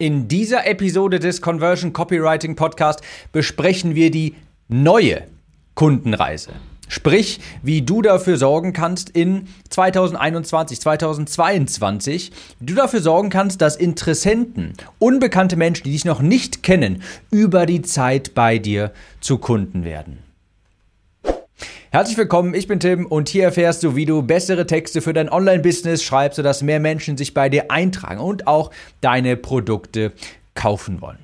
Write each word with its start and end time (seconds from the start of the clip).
In 0.00 0.28
dieser 0.28 0.66
Episode 0.66 1.18
des 1.18 1.42
Conversion 1.42 1.92
Copywriting 1.92 2.56
Podcast 2.56 3.02
besprechen 3.32 3.94
wir 3.94 4.10
die 4.10 4.34
neue 4.66 5.24
Kundenreise. 5.74 6.52
Sprich, 6.88 7.38
wie 7.62 7.82
du 7.82 8.00
dafür 8.00 8.38
sorgen 8.38 8.72
kannst 8.72 9.10
in 9.10 9.48
2021, 9.68 10.80
2022, 10.80 12.32
wie 12.60 12.64
du 12.64 12.74
dafür 12.76 13.02
sorgen 13.02 13.28
kannst, 13.28 13.60
dass 13.60 13.76
Interessenten, 13.76 14.72
unbekannte 14.98 15.56
Menschen, 15.56 15.84
die 15.84 15.92
dich 15.92 16.06
noch 16.06 16.22
nicht 16.22 16.62
kennen, 16.62 17.02
über 17.30 17.66
die 17.66 17.82
Zeit 17.82 18.34
bei 18.34 18.56
dir 18.56 18.92
zu 19.20 19.36
Kunden 19.36 19.84
werden. 19.84 20.29
Herzlich 21.92 22.16
willkommen, 22.18 22.54
ich 22.54 22.68
bin 22.68 22.78
Tim 22.78 23.04
und 23.04 23.28
hier 23.28 23.42
erfährst 23.42 23.82
du, 23.82 23.96
wie 23.96 24.06
du 24.06 24.22
bessere 24.22 24.64
Texte 24.64 25.00
für 25.00 25.12
dein 25.12 25.28
Online-Business 25.28 26.04
schreibst, 26.04 26.36
sodass 26.36 26.62
mehr 26.62 26.78
Menschen 26.78 27.16
sich 27.16 27.34
bei 27.34 27.48
dir 27.48 27.72
eintragen 27.72 28.20
und 28.20 28.46
auch 28.46 28.70
deine 29.00 29.36
Produkte 29.36 30.12
kaufen 30.54 31.00
wollen. 31.00 31.18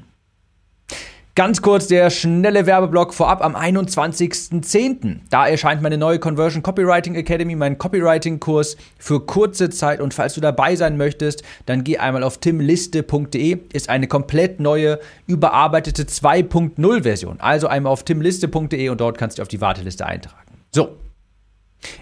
Ganz 1.37 1.63
kurz 1.63 1.87
der 1.87 2.11
schnelle 2.11 2.67
Werbeblock 2.67 3.15
vorab 3.15 3.45
am 3.45 3.55
21.10. 3.55 5.19
Da 5.31 5.47
erscheint 5.47 5.83
meine 5.83 5.99
neue 5.99 6.19
Conversion 6.19 6.65
Copywriting 6.65 7.15
Academy, 7.15 7.55
mein 7.55 7.79
Copywriting-Kurs 7.79 8.77
für 8.99 9.21
kurze 9.25 9.71
Zeit. 9.71 10.01
Und 10.01 10.15
falls 10.15 10.35
du 10.35 10.41
dabei 10.41 10.75
sein 10.75 10.97
möchtest, 10.97 11.45
dann 11.67 11.85
geh 11.85 11.99
einmal 11.99 12.25
auf 12.25 12.39
timliste.de. 12.39 13.59
Ist 13.73 13.89
eine 13.89 14.09
komplett 14.09 14.59
neue, 14.59 14.99
überarbeitete 15.29 16.05
2.0 16.05 17.03
Version. 17.05 17.37
Also 17.39 17.69
einmal 17.69 17.93
auf 17.93 18.03
timliste.de 18.03 18.89
und 18.89 19.01
dort 19.01 19.17
kannst 19.17 19.39
du 19.39 19.43
auf 19.43 19.49
die 19.49 19.61
Warteliste 19.61 20.07
eintragen. 20.07 20.46
So. 20.77 20.91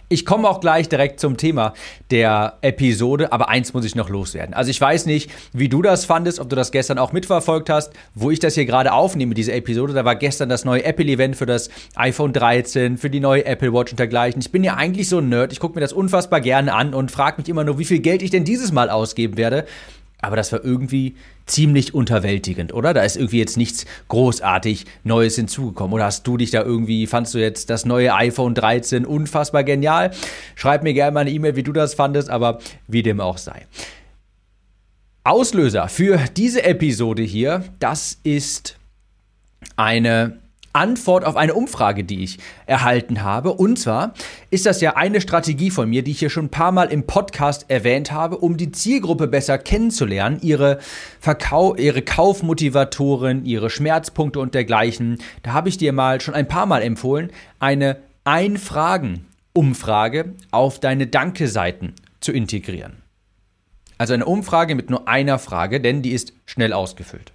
Ich 0.09 0.27
komme 0.27 0.49
auch 0.49 0.59
gleich 0.59 0.89
direkt 0.89 1.21
zum 1.21 1.37
Thema 1.37 1.75
der 2.11 2.59
Episode, 2.61 3.33
aber 3.33 3.49
eins 3.49 3.73
muss 3.73 3.85
ich 3.85 3.95
noch 3.95 4.09
loswerden. 4.09 4.53
Also 4.53 4.73
ich 4.73 4.81
weiß 4.81 5.07
nicht, 5.07 5.31
wie 5.53 5.69
du 5.69 5.81
das 5.81 6.05
fandest, 6.05 6.41
ob 6.41 6.49
du 6.49 6.57
das 6.57 6.73
gestern 6.73 6.99
auch 6.99 7.13
mitverfolgt 7.13 7.71
hast, 7.71 7.93
wo 8.17 8.33
ich 8.33 8.41
das 8.41 8.55
hier 8.55 8.65
gerade 8.65 8.93
aufnehme, 8.93 9.35
diese 9.35 9.53
Episode. 9.53 9.93
Da 9.93 10.05
war 10.05 10.17
gestern 10.17 10.49
das 10.49 10.65
neue 10.65 10.83
Apple-Event 10.85 11.37
für 11.37 11.47
das 11.47 11.71
iPhone 11.95 12.33
13, 12.33 12.99
für 12.99 13.11
die 13.11 13.21
neue 13.21 13.45
Apple 13.45 13.73
Watch 13.73 13.93
und 13.93 14.01
dergleichen. 14.01 14.41
Ich 14.41 14.51
bin 14.51 14.65
ja 14.65 14.75
eigentlich 14.75 15.09
so 15.09 15.19
ein 15.19 15.29
Nerd, 15.29 15.53
ich 15.53 15.61
gucke 15.61 15.77
mir 15.77 15.83
das 15.83 15.93
unfassbar 15.93 16.41
gerne 16.41 16.75
an 16.75 16.95
und 16.95 17.13
frage 17.13 17.41
mich 17.41 17.49
immer 17.49 17.63
nur, 17.63 17.79
wie 17.79 17.85
viel 17.85 18.01
Geld 18.01 18.23
ich 18.23 18.31
denn 18.31 18.45
dieses 18.45 18.73
Mal 18.73 18.91
ausgeben 18.91 19.37
werde. 19.37 19.67
Aber 20.25 20.37
das 20.37 20.53
war 20.53 20.65
irgendwie 20.65 21.17
ziemlich 21.47 21.95
unterwältigend, 21.95 22.73
oder? 22.73 22.95
Da 22.95 23.03
ist 23.03 23.17
irgendwie 23.17 23.39
jetzt 23.39 23.57
nichts 23.57 23.85
großartig 24.09 24.87
Neues 25.05 25.37
hinzugekommen. 25.37 25.93
Oder 25.93 26.07
hast 26.07 26.27
du 26.27 26.37
dich 26.37 26.51
da 26.51 26.63
irgendwie, 26.63 27.07
fandst 27.07 27.35
du 27.35 27.39
jetzt 27.39 27.71
das 27.71 27.85
neue 27.85 28.15
iPhone 28.15 28.55
13 28.55 29.05
unfassbar 29.05 29.65
genial? 29.65 30.11
Schreib 30.55 30.83
mir 30.83 30.95
gerne 30.95 31.13
mal 31.13 31.21
eine 31.21 31.31
E-Mail, 31.31 31.57
wie 31.57 31.63
du 31.63 31.73
das 31.73 31.95
fandest, 31.95 32.31
aber 32.31 32.61
wie 32.89 33.03
dem 33.03 33.21
auch 33.21 33.39
sei. 33.39 33.67
Auslöser 35.25 35.89
für 35.89 36.19
diese 36.37 36.65
Episode 36.65 37.23
hier, 37.23 37.65
das 37.79 38.19
ist 38.25 38.77
eine 39.77 40.39
Antwort 40.75 41.25
auf 41.25 41.37
eine 41.37 41.55
Umfrage, 41.55 42.05
die 42.05 42.25
ich 42.25 42.39
erhalten 42.67 43.23
habe. 43.23 43.55
Und 43.55 43.79
zwar 43.79 44.13
ist 44.51 44.67
das 44.67 44.81
ja 44.81 44.97
eine 44.97 45.21
Strategie 45.21 45.71
von 45.71 45.89
mir, 45.89 46.03
die 46.03 46.11
ich 46.11 46.19
hier 46.19 46.31
schon 46.31 46.47
ein 46.47 46.51
paar 46.51 46.73
Mal 46.73 46.91
im 46.93 47.07
Podcast 47.07 47.67
erwähnt 47.69 48.11
habe, 48.13 48.39
um 48.39 48.57
die 48.57 48.73
Zielgruppe 48.73 49.29
besser 49.29 49.59
kennenzulernen, 49.59 50.41
ihre 50.43 50.81
Verkau 51.21 51.77
ihre 51.77 52.03
Kaufmotivatoren, 52.03 53.45
ihre 53.45 53.71
Schmerzpunkte 53.71 54.41
und 54.41 54.55
dergleichen. 54.55 55.19
Da 55.43 55.53
habe 55.53 55.69
ich 55.69 55.79
dir 55.79 55.93
mal 55.93 56.21
schon 56.21 56.35
ein 56.35 56.49
paar 56.49 56.67
Mal 56.67 56.83
empfohlen, 56.83 57.31
eine 57.61 57.99
Ein-Fragen-Umfrage 58.25 60.35
auf 60.51 60.81
deine 60.81 61.07
Danke-Seiten 61.07 61.93
zu 62.21 62.33
integrieren. 62.33 63.05
Also 63.99 64.15
eine 64.15 64.27
Umfrage 64.27 64.75
mit 64.75 64.91
nur 64.91 65.07
einer 65.07 65.39
Frage, 65.39 65.81
denn 65.81 66.03
die 66.03 66.11
ist 66.11 66.33
schnell 66.47 66.73
ausgefüllt. 66.73 67.34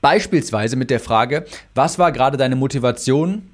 Beispielsweise 0.00 0.76
mit 0.76 0.90
der 0.90 1.00
Frage, 1.00 1.44
was 1.74 1.98
war 1.98 2.12
gerade 2.12 2.36
deine 2.36 2.56
Motivation, 2.56 3.50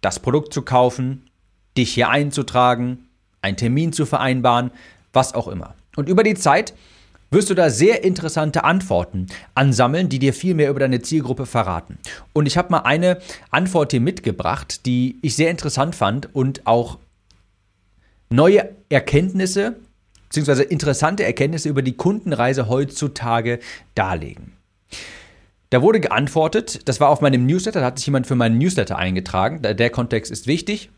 das 0.00 0.18
Produkt 0.18 0.52
zu 0.52 0.62
kaufen, 0.62 1.30
dich 1.76 1.94
hier 1.94 2.08
einzutragen, 2.08 3.08
einen 3.40 3.56
Termin 3.56 3.92
zu 3.92 4.06
vereinbaren, 4.06 4.70
was 5.12 5.34
auch 5.34 5.48
immer. 5.48 5.74
Und 5.96 6.08
über 6.08 6.22
die 6.22 6.34
Zeit 6.34 6.74
wirst 7.30 7.48
du 7.48 7.54
da 7.54 7.70
sehr 7.70 8.04
interessante 8.04 8.64
Antworten 8.64 9.26
ansammeln, 9.54 10.08
die 10.08 10.18
dir 10.18 10.34
viel 10.34 10.54
mehr 10.54 10.70
über 10.70 10.80
deine 10.80 11.00
Zielgruppe 11.00 11.46
verraten. 11.46 11.98
Und 12.32 12.46
ich 12.46 12.58
habe 12.58 12.70
mal 12.70 12.80
eine 12.80 13.18
Antwort 13.50 13.92
hier 13.92 14.00
mitgebracht, 14.00 14.84
die 14.86 15.18
ich 15.22 15.34
sehr 15.34 15.50
interessant 15.50 15.94
fand 15.94 16.34
und 16.34 16.66
auch 16.66 16.98
neue 18.28 18.68
Erkenntnisse 18.90 19.76
bzw. 20.28 20.62
interessante 20.64 21.24
Erkenntnisse 21.24 21.68
über 21.68 21.82
die 21.82 21.96
Kundenreise 21.96 22.68
heutzutage 22.68 23.60
darlegen. 23.94 24.52
Da 25.72 25.80
wurde 25.80 26.00
geantwortet, 26.00 26.86
das 26.86 27.00
war 27.00 27.08
auf 27.08 27.22
meinem 27.22 27.46
Newsletter, 27.46 27.80
da 27.80 27.86
hat 27.86 27.96
sich 27.96 28.04
jemand 28.04 28.26
für 28.26 28.34
meinen 28.34 28.58
Newsletter 28.58 28.98
eingetragen. 28.98 29.62
Der 29.62 29.88
Kontext 29.88 30.30
ist 30.30 30.46
wichtig. 30.46 30.90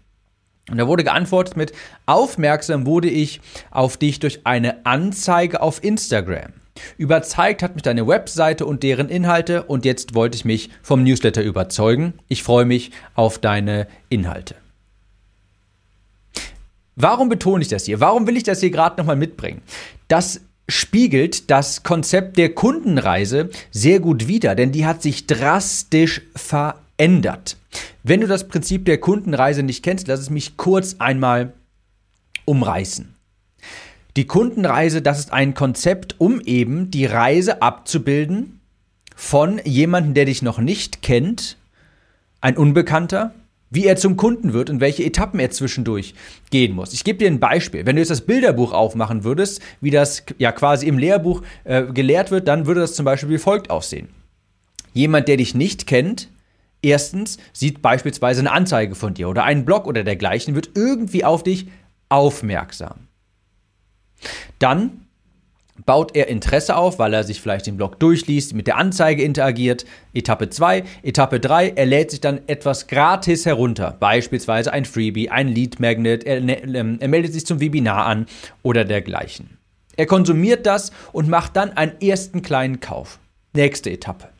Und 0.68 0.78
da 0.78 0.88
wurde 0.88 1.04
geantwortet 1.04 1.56
mit, 1.56 1.72
aufmerksam 2.06 2.84
wurde 2.84 3.08
ich 3.08 3.40
auf 3.70 3.96
dich 3.96 4.18
durch 4.18 4.40
eine 4.42 4.84
Anzeige 4.84 5.62
auf 5.62 5.84
Instagram. 5.84 6.54
Überzeugt 6.98 7.62
hat 7.62 7.74
mich 7.74 7.84
deine 7.84 8.08
Webseite 8.08 8.66
und 8.66 8.82
deren 8.82 9.10
Inhalte 9.10 9.62
und 9.62 9.84
jetzt 9.84 10.16
wollte 10.16 10.34
ich 10.34 10.44
mich 10.44 10.70
vom 10.82 11.04
Newsletter 11.04 11.44
überzeugen. 11.44 12.14
Ich 12.26 12.42
freue 12.42 12.64
mich 12.64 12.90
auf 13.14 13.38
deine 13.38 13.86
Inhalte. 14.08 14.56
Warum 16.96 17.28
betone 17.28 17.62
ich 17.62 17.68
das 17.68 17.84
hier? 17.84 18.00
Warum 18.00 18.26
will 18.26 18.36
ich 18.36 18.42
das 18.42 18.58
hier 18.58 18.70
gerade 18.72 19.00
nochmal 19.00 19.14
mitbringen? 19.14 19.62
Das 20.08 20.40
spiegelt 20.68 21.50
das 21.50 21.82
Konzept 21.82 22.36
der 22.38 22.54
Kundenreise 22.54 23.50
sehr 23.70 24.00
gut 24.00 24.28
wider, 24.28 24.54
denn 24.54 24.72
die 24.72 24.86
hat 24.86 25.02
sich 25.02 25.26
drastisch 25.26 26.22
verändert. 26.34 27.56
Wenn 28.02 28.20
du 28.20 28.26
das 28.26 28.48
Prinzip 28.48 28.84
der 28.84 28.98
Kundenreise 28.98 29.62
nicht 29.62 29.82
kennst, 29.82 30.08
lass 30.08 30.20
es 30.20 30.30
mich 30.30 30.56
kurz 30.56 30.96
einmal 30.98 31.52
umreißen. 32.44 33.14
Die 34.16 34.26
Kundenreise, 34.26 35.02
das 35.02 35.18
ist 35.18 35.32
ein 35.32 35.54
Konzept, 35.54 36.16
um 36.18 36.40
eben 36.40 36.90
die 36.90 37.06
Reise 37.06 37.62
abzubilden 37.62 38.60
von 39.16 39.60
jemandem, 39.64 40.14
der 40.14 40.26
dich 40.26 40.42
noch 40.42 40.58
nicht 40.58 41.02
kennt, 41.02 41.56
ein 42.40 42.56
Unbekannter, 42.56 43.34
wie 43.74 43.86
er 43.86 43.96
zum 43.96 44.16
Kunden 44.16 44.52
wird 44.52 44.70
und 44.70 44.80
welche 44.80 45.04
Etappen 45.04 45.40
er 45.40 45.50
zwischendurch 45.50 46.14
gehen 46.50 46.74
muss. 46.74 46.92
Ich 46.92 47.04
gebe 47.04 47.18
dir 47.18 47.26
ein 47.26 47.40
Beispiel. 47.40 47.84
Wenn 47.84 47.96
du 47.96 48.00
jetzt 48.00 48.10
das 48.10 48.22
Bilderbuch 48.22 48.72
aufmachen 48.72 49.24
würdest, 49.24 49.60
wie 49.80 49.90
das 49.90 50.24
ja 50.38 50.52
quasi 50.52 50.86
im 50.86 50.96
Lehrbuch 50.96 51.42
äh, 51.64 51.82
gelehrt 51.84 52.30
wird, 52.30 52.48
dann 52.48 52.66
würde 52.66 52.80
das 52.80 52.94
zum 52.94 53.04
Beispiel 53.04 53.30
wie 53.30 53.38
folgt 53.38 53.70
aussehen. 53.70 54.08
Jemand, 54.92 55.26
der 55.26 55.38
dich 55.38 55.54
nicht 55.54 55.86
kennt, 55.86 56.28
erstens 56.82 57.38
sieht 57.52 57.82
beispielsweise 57.82 58.40
eine 58.40 58.52
Anzeige 58.52 58.94
von 58.94 59.14
dir 59.14 59.28
oder 59.28 59.42
einen 59.42 59.64
Blog 59.64 59.86
oder 59.86 60.04
dergleichen, 60.04 60.54
wird 60.54 60.70
irgendwie 60.76 61.24
auf 61.24 61.42
dich 61.42 61.66
aufmerksam. 62.08 63.08
Dann 64.60 65.03
baut 65.86 66.14
er 66.16 66.28
Interesse 66.28 66.76
auf, 66.76 66.98
weil 66.98 67.14
er 67.14 67.24
sich 67.24 67.40
vielleicht 67.40 67.66
den 67.66 67.76
Blog 67.76 67.98
durchliest, 67.98 68.54
mit 68.54 68.66
der 68.66 68.76
Anzeige 68.76 69.22
interagiert. 69.22 69.84
Etappe 70.12 70.48
2. 70.50 70.84
Etappe 71.02 71.40
3, 71.40 71.70
er 71.70 71.86
lädt 71.86 72.10
sich 72.10 72.20
dann 72.20 72.40
etwas 72.46 72.86
gratis 72.86 73.46
herunter, 73.46 73.96
beispielsweise 73.98 74.72
ein 74.72 74.84
Freebie, 74.84 75.30
ein 75.30 75.48
Lead 75.48 75.80
Magnet, 75.80 76.24
er, 76.24 76.40
ne, 76.40 76.62
ähm, 76.62 76.98
er 77.00 77.08
meldet 77.08 77.32
sich 77.32 77.46
zum 77.46 77.60
Webinar 77.60 78.06
an 78.06 78.26
oder 78.62 78.84
dergleichen. 78.84 79.58
Er 79.96 80.06
konsumiert 80.06 80.66
das 80.66 80.90
und 81.12 81.28
macht 81.28 81.56
dann 81.56 81.76
einen 81.76 82.00
ersten 82.00 82.42
kleinen 82.42 82.80
Kauf. 82.80 83.18
Nächste 83.52 83.90
Etappe. 83.90 84.33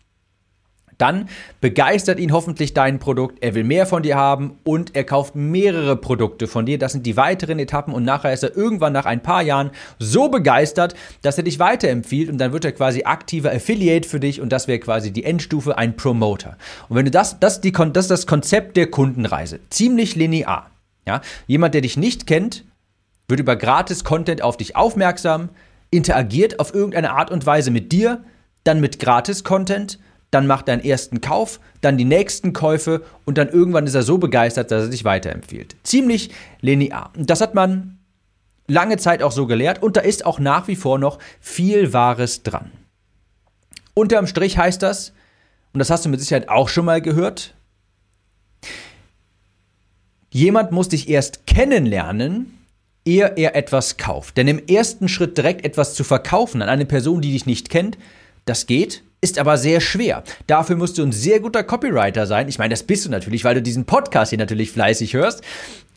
Dann 0.98 1.28
begeistert 1.60 2.18
ihn 2.18 2.32
hoffentlich 2.32 2.74
dein 2.74 2.98
Produkt, 2.98 3.38
er 3.42 3.54
will 3.54 3.64
mehr 3.64 3.86
von 3.86 4.02
dir 4.02 4.16
haben 4.16 4.58
und 4.64 4.94
er 4.94 5.04
kauft 5.04 5.34
mehrere 5.34 5.96
Produkte 5.96 6.46
von 6.46 6.66
dir. 6.66 6.78
Das 6.78 6.92
sind 6.92 7.06
die 7.06 7.16
weiteren 7.16 7.58
Etappen 7.58 7.94
und 7.94 8.04
nachher 8.04 8.32
ist 8.32 8.42
er 8.42 8.56
irgendwann 8.56 8.92
nach 8.92 9.06
ein 9.06 9.22
paar 9.22 9.42
Jahren 9.42 9.70
so 9.98 10.28
begeistert, 10.28 10.94
dass 11.22 11.38
er 11.38 11.44
dich 11.44 11.58
weiterempfiehlt 11.58 12.30
und 12.30 12.38
dann 12.38 12.52
wird 12.52 12.64
er 12.64 12.72
quasi 12.72 13.04
aktiver 13.04 13.52
Affiliate 13.52 14.08
für 14.08 14.20
dich 14.20 14.40
und 14.40 14.50
das 14.50 14.68
wäre 14.68 14.78
quasi 14.78 15.10
die 15.10 15.24
Endstufe, 15.24 15.76
ein 15.78 15.96
Promoter. 15.96 16.56
Und 16.88 16.96
wenn 16.96 17.04
du 17.04 17.10
das, 17.10 17.40
das, 17.40 17.60
die, 17.60 17.72
das 17.72 18.04
ist 18.04 18.10
das 18.10 18.26
Konzept 18.26 18.76
der 18.76 18.90
Kundenreise. 18.90 19.60
Ziemlich 19.70 20.14
linear. 20.14 20.70
Ja? 21.06 21.20
Jemand, 21.46 21.74
der 21.74 21.80
dich 21.80 21.96
nicht 21.96 22.26
kennt, 22.26 22.64
wird 23.28 23.40
über 23.40 23.56
gratis 23.56 24.04
Content 24.04 24.42
auf 24.42 24.56
dich 24.56 24.76
aufmerksam, 24.76 25.48
interagiert 25.90 26.60
auf 26.60 26.74
irgendeine 26.74 27.12
Art 27.12 27.30
und 27.30 27.46
Weise 27.46 27.70
mit 27.70 27.92
dir, 27.92 28.24
dann 28.64 28.80
mit 28.80 28.98
gratis 28.98 29.44
Content 29.44 29.98
dann 30.30 30.46
macht 30.46 30.68
er 30.68 30.74
einen 30.74 30.84
ersten 30.84 31.20
Kauf, 31.20 31.60
dann 31.80 31.96
die 31.96 32.04
nächsten 32.04 32.52
Käufe 32.52 33.02
und 33.24 33.38
dann 33.38 33.48
irgendwann 33.48 33.86
ist 33.86 33.94
er 33.94 34.02
so 34.02 34.18
begeistert, 34.18 34.70
dass 34.70 34.84
er 34.84 34.90
sich 34.90 35.04
weiterempfiehlt. 35.04 35.76
Ziemlich 35.84 36.30
linear. 36.60 37.12
Und 37.16 37.30
das 37.30 37.40
hat 37.40 37.54
man 37.54 37.98
lange 38.66 38.96
Zeit 38.96 39.22
auch 39.22 39.32
so 39.32 39.46
gelehrt 39.46 39.82
und 39.82 39.96
da 39.96 40.00
ist 40.00 40.26
auch 40.26 40.38
nach 40.38 40.68
wie 40.68 40.76
vor 40.76 40.98
noch 40.98 41.18
viel 41.40 41.92
Wahres 41.92 42.42
dran. 42.42 42.72
Unterm 43.94 44.26
Strich 44.26 44.58
heißt 44.58 44.82
das, 44.82 45.12
und 45.72 45.78
das 45.78 45.90
hast 45.90 46.04
du 46.04 46.08
mit 46.08 46.20
Sicherheit 46.20 46.48
auch 46.48 46.68
schon 46.68 46.84
mal 46.84 47.00
gehört, 47.00 47.54
jemand 50.30 50.72
muss 50.72 50.88
dich 50.88 51.08
erst 51.08 51.46
kennenlernen, 51.46 52.58
ehe 53.04 53.34
er 53.36 53.54
etwas 53.54 53.96
kauft. 53.96 54.36
Denn 54.36 54.48
im 54.48 54.66
ersten 54.66 55.08
Schritt 55.08 55.36
direkt 55.36 55.64
etwas 55.64 55.94
zu 55.94 56.02
verkaufen 56.02 56.60
an 56.62 56.68
eine 56.68 56.86
Person, 56.86 57.20
die 57.20 57.32
dich 57.32 57.46
nicht 57.46 57.70
kennt, 57.70 57.98
Das 58.46 58.66
geht, 58.66 59.03
ist 59.24 59.38
aber 59.38 59.56
sehr 59.56 59.80
schwer. 59.80 60.22
Dafür 60.46 60.76
musst 60.76 60.98
du 60.98 61.02
ein 61.02 61.10
sehr 61.10 61.40
guter 61.40 61.64
Copywriter 61.64 62.26
sein. 62.26 62.46
Ich 62.48 62.58
meine, 62.58 62.74
das 62.74 62.82
bist 62.82 63.06
du 63.06 63.10
natürlich, 63.10 63.42
weil 63.42 63.54
du 63.54 63.62
diesen 63.62 63.86
Podcast 63.86 64.28
hier 64.28 64.38
natürlich 64.38 64.70
fleißig 64.70 65.14
hörst. 65.14 65.42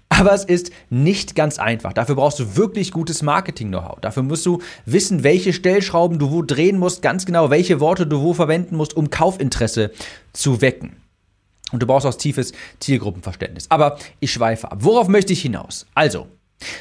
Aber 0.07 0.33
es 0.33 0.45
ist 0.45 0.71
nicht 0.89 1.35
ganz 1.35 1.59
einfach. 1.59 1.91
Dafür 1.91 2.15
brauchst 2.15 2.39
du 2.39 2.55
wirklich 2.55 2.93
gutes 2.93 3.21
Marketing-Know-how. 3.21 3.99
Dafür 3.99 4.23
musst 4.23 4.45
du 4.45 4.61
wissen, 4.85 5.23
welche 5.23 5.51
Stellschrauben 5.51 6.19
du 6.19 6.31
wo 6.31 6.41
drehen 6.41 6.79
musst, 6.79 7.01
ganz 7.01 7.25
genau, 7.25 7.49
welche 7.49 7.81
Worte 7.81 8.07
du 8.07 8.21
wo 8.21 8.33
verwenden 8.33 8.77
musst, 8.77 8.95
um 8.95 9.09
Kaufinteresse 9.09 9.91
zu 10.31 10.61
wecken. 10.61 10.95
Und 11.73 11.83
du 11.83 11.85
brauchst 11.85 12.07
auch 12.07 12.15
tiefes 12.15 12.53
Zielgruppenverständnis. 12.79 13.69
Aber 13.69 13.99
ich 14.21 14.31
schweife 14.31 14.71
ab. 14.71 14.77
Worauf 14.79 15.09
möchte 15.09 15.33
ich 15.33 15.41
hinaus? 15.41 15.85
Also, 15.93 16.27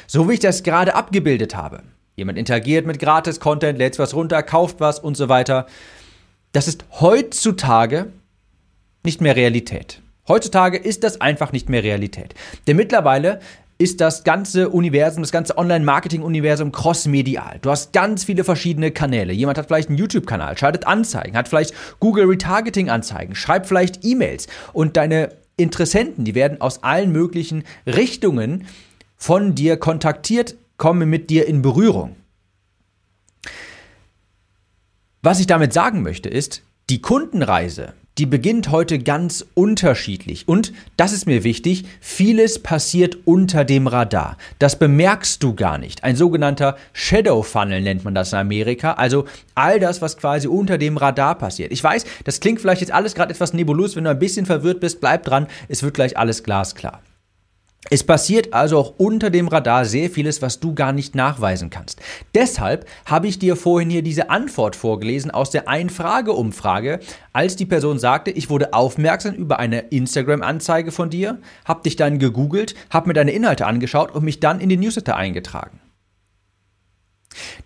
so 0.07 0.29
wie 0.29 0.35
ich 0.35 0.39
das 0.39 0.63
gerade 0.63 0.95
abgebildet 0.95 1.57
habe. 1.57 1.83
Jemand 2.15 2.39
interagiert 2.39 2.87
mit 2.87 2.99
Gratis-Content, 2.99 3.77
lädt 3.77 3.99
was 3.99 4.13
runter, 4.13 4.41
kauft 4.41 4.79
was 4.79 4.99
und 4.99 5.17
so 5.17 5.27
weiter. 5.27 5.67
Das 6.57 6.67
ist 6.67 6.85
heutzutage 7.01 8.13
nicht 9.03 9.21
mehr 9.21 9.35
Realität. 9.35 10.01
Heutzutage 10.27 10.79
ist 10.79 11.03
das 11.03 11.21
einfach 11.21 11.51
nicht 11.51 11.69
mehr 11.69 11.83
Realität. 11.83 12.33
Denn 12.65 12.77
mittlerweile 12.77 13.41
ist 13.77 14.01
das 14.01 14.23
ganze 14.23 14.69
Universum, 14.69 15.21
das 15.21 15.31
ganze 15.31 15.55
Online-Marketing-Universum 15.55 16.71
cross-medial. 16.71 17.59
Du 17.61 17.69
hast 17.69 17.93
ganz 17.93 18.23
viele 18.23 18.43
verschiedene 18.43 18.89
Kanäle. 18.89 19.33
Jemand 19.33 19.59
hat 19.59 19.67
vielleicht 19.67 19.89
einen 19.89 19.99
YouTube-Kanal, 19.99 20.57
schaltet 20.57 20.87
Anzeigen, 20.87 21.37
hat 21.37 21.47
vielleicht 21.47 21.75
Google 21.99 22.25
Retargeting-Anzeigen, 22.25 23.35
schreibt 23.35 23.67
vielleicht 23.67 24.03
E-Mails 24.03 24.47
und 24.73 24.97
deine 24.97 25.35
Interessenten, 25.57 26.25
die 26.25 26.33
werden 26.33 26.59
aus 26.59 26.81
allen 26.81 27.11
möglichen 27.11 27.65
Richtungen 27.85 28.65
von 29.15 29.53
dir 29.53 29.77
kontaktiert, 29.77 30.55
kommen 30.77 31.07
mit 31.07 31.29
dir 31.29 31.47
in 31.47 31.61
Berührung. 31.61 32.15
Was 35.27 35.41
ich 35.41 35.47
damit 35.47 35.73
sagen 35.73 36.03
möchte, 36.03 36.29
ist, 36.29 36.61
die 36.89 37.01
Kundenreise, 37.01 37.91
die 38.17 38.25
beginnt 38.25 38.71
heute 38.71 38.97
ganz 38.97 39.45
unterschiedlich. 39.55 40.47
Und, 40.47 40.71
das 40.95 41.11
ist 41.11 41.25
mir 41.25 41.43
wichtig, 41.43 41.83
vieles 41.99 42.63
passiert 42.63 43.17
unter 43.25 43.65
dem 43.65 43.87
Radar. 43.87 44.37
Das 44.59 44.79
bemerkst 44.79 45.43
du 45.43 45.53
gar 45.53 45.79
nicht. 45.79 46.05
Ein 46.05 46.15
sogenannter 46.15 46.77
Shadow 46.93 47.43
Funnel 47.43 47.81
nennt 47.81 48.05
man 48.05 48.15
das 48.15 48.31
in 48.31 48.39
Amerika. 48.39 48.93
Also 48.93 49.25
all 49.53 49.81
das, 49.81 50.01
was 50.01 50.15
quasi 50.15 50.47
unter 50.47 50.77
dem 50.77 50.95
Radar 50.95 51.37
passiert. 51.37 51.73
Ich 51.73 51.83
weiß, 51.83 52.05
das 52.23 52.39
klingt 52.39 52.61
vielleicht 52.61 52.79
jetzt 52.79 52.93
alles 52.93 53.13
gerade 53.13 53.33
etwas 53.33 53.51
nebulös. 53.51 53.97
Wenn 53.97 54.05
du 54.05 54.11
ein 54.11 54.19
bisschen 54.19 54.45
verwirrt 54.45 54.79
bist, 54.79 55.01
bleib 55.01 55.25
dran. 55.25 55.47
Es 55.67 55.83
wird 55.83 55.93
gleich 55.93 56.17
alles 56.17 56.43
glasklar. 56.43 57.01
Es 57.89 58.03
passiert 58.03 58.53
also 58.53 58.77
auch 58.77 58.93
unter 58.97 59.29
dem 59.29 59.47
Radar 59.47 59.85
sehr 59.85 60.09
vieles, 60.09 60.41
was 60.41 60.59
du 60.59 60.73
gar 60.73 60.91
nicht 60.91 61.15
nachweisen 61.15 61.69
kannst. 61.69 62.01
Deshalb 62.35 62.85
habe 63.05 63.27
ich 63.27 63.39
dir 63.39 63.55
vorhin 63.55 63.89
hier 63.89 64.01
diese 64.01 64.29
Antwort 64.29 64.75
vorgelesen 64.75 65.31
aus 65.31 65.51
der 65.51 65.69
Ein-Frage-Umfrage, 65.69 66.99
als 67.31 67.55
die 67.55 67.65
Person 67.65 67.97
sagte, 67.97 68.31
ich 68.31 68.49
wurde 68.49 68.73
aufmerksam 68.73 69.35
über 69.35 69.59
eine 69.59 69.79
Instagram-Anzeige 69.79 70.91
von 70.91 71.09
dir, 71.09 71.39
habe 71.65 71.83
dich 71.83 71.95
dann 71.95 72.19
gegoogelt, 72.19 72.75
habe 72.89 73.07
mir 73.07 73.13
deine 73.13 73.31
Inhalte 73.31 73.65
angeschaut 73.65 74.11
und 74.11 74.25
mich 74.25 74.39
dann 74.39 74.59
in 74.59 74.69
den 74.69 74.81
Newsletter 74.81 75.15
eingetragen. 75.15 75.79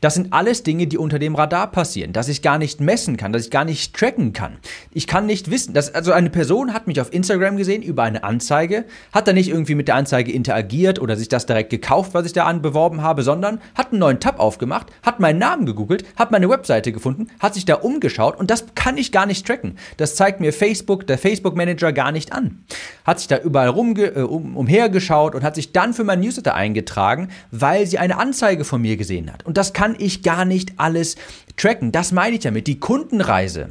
Das 0.01 0.15
sind 0.15 0.33
alles 0.33 0.63
Dinge, 0.63 0.88
die 0.88 0.98
unter 0.98 1.19
dem 1.19 1.36
Radar 1.36 1.69
passieren, 1.69 2.12
dass 2.12 2.27
ich 2.27 2.42
gar 2.42 2.57
nicht 2.57 2.81
messen 2.81 3.18
kann, 3.18 3.31
dass 3.31 3.44
ich 3.44 3.51
gar 3.51 3.65
nicht 3.65 3.95
tracken 3.95 4.33
kann. 4.33 4.57
Ich 4.92 5.06
kann 5.06 5.27
nicht 5.27 5.51
wissen, 5.51 5.75
dass 5.75 5.94
also 5.94 6.12
eine 6.12 6.31
Person 6.31 6.74
hat 6.74 6.88
mich 6.88 7.00
auf 7.00 7.13
Instagram 7.13 7.56
gesehen 7.56 7.83
über 7.83 8.01
eine 8.01 8.24
Anzeige, 8.24 8.86
hat 9.13 9.27
dann 9.27 9.36
nicht 9.36 9.50
irgendwie 9.50 9.75
mit 9.75 9.88
der 9.88 9.95
Anzeige 9.95 10.31
interagiert 10.31 11.00
oder 11.00 11.15
sich 11.15 11.30
das 11.30 11.45
direkt 11.45 11.69
gekauft, 11.69 12.15
was 12.15 12.25
ich 12.25 12.33
da 12.33 12.45
anbeworben 12.45 13.03
habe, 13.03 13.21
sondern 13.21 13.62
hat 13.75 13.92
einen 13.92 14.00
neuen 14.00 14.19
Tab 14.19 14.39
aufgemacht, 14.39 14.88
hat 15.03 15.19
meinen 15.19 15.38
Namen 15.38 15.68
gegoogelt, 15.68 16.03
hat 16.15 16.31
meine 16.31 16.50
Webseite 16.50 16.92
gefunden, 16.92 17.27
hat 17.39 17.53
sich 17.53 17.65
da 17.65 17.75
umgeschaut 17.75 18.39
und 18.39 18.50
das 18.50 18.65
kann 18.74 18.98
ich 18.98 19.12
gar 19.12 19.27
nicht 19.27 19.45
tracken. 19.45 19.77
Das 19.98 20.15
zeigt 20.15 20.39
mir 20.39 20.51
Facebook, 20.51 21.06
der 21.06 21.19
Facebook 21.19 21.56
Manager 21.56 21.94
gar 21.94 22.12
nicht 22.12 22.33
an. 22.33 22.63
Hat 23.06 23.19
sich 23.19 23.27
da 23.27 23.38
überall 23.38 23.69
rumge 23.69 24.06
äh, 24.06 24.21
um, 24.21 24.57
umhergeschaut 24.57 25.36
und 25.36 25.44
hat 25.44 25.53
sich 25.53 25.74
dann 25.74 25.94
für 25.94 26.03
mein 26.03 26.21
Newsletter 26.21 26.56
eingetragen, 26.56 27.30
weil 27.51 27.86
sie 27.86 28.00
eine 28.00 28.18
Anzeige 28.18 28.63
von 28.63 28.81
mir 28.81 28.98
gesehen 28.98 29.31
hat. 29.31 29.45
Und 29.45 29.57
das 29.57 29.74
kann 29.74 29.90
ich 29.99 30.23
gar 30.23 30.45
nicht 30.45 30.73
alles 30.77 31.15
tracken. 31.57 31.91
Das 31.91 32.11
meine 32.11 32.35
ich 32.35 32.41
damit. 32.41 32.67
Die 32.67 32.79
Kundenreise, 32.79 33.69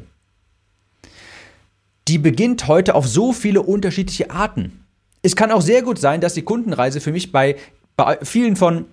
die 2.08 2.19
beginnt 2.19 2.67
heute 2.69 2.94
auf 2.94 3.06
so 3.06 3.32
viele 3.32 3.62
unterschiedliche 3.62 4.31
Arten. 4.31 4.84
Es 5.22 5.37
kann 5.37 5.52
auch 5.52 5.62
sehr 5.62 5.82
gut 5.82 5.99
sein, 5.99 6.20
dass 6.20 6.34
die 6.34 6.43
Kundenreise 6.43 7.00
für 7.00 7.12
mich 7.12 7.32
bei, 7.32 7.56
bei 7.96 8.19
vielen 8.22 8.56
von 8.56 8.87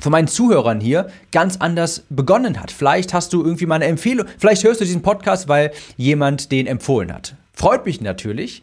von 0.00 0.12
meinen 0.12 0.28
Zuhörern 0.28 0.80
hier 0.80 1.10
ganz 1.32 1.56
anders 1.56 2.04
begonnen 2.08 2.60
hat. 2.60 2.70
Vielleicht 2.70 3.12
hast 3.14 3.32
du 3.32 3.42
irgendwie 3.42 3.66
mal 3.66 3.76
eine 3.76 3.86
Empfehlung, 3.86 4.26
vielleicht 4.38 4.62
hörst 4.62 4.80
du 4.80 4.84
diesen 4.84 5.02
Podcast, 5.02 5.48
weil 5.48 5.72
jemand 5.96 6.52
den 6.52 6.68
empfohlen 6.68 7.12
hat. 7.12 7.34
Freut 7.52 7.84
mich 7.84 8.00
natürlich 8.00 8.62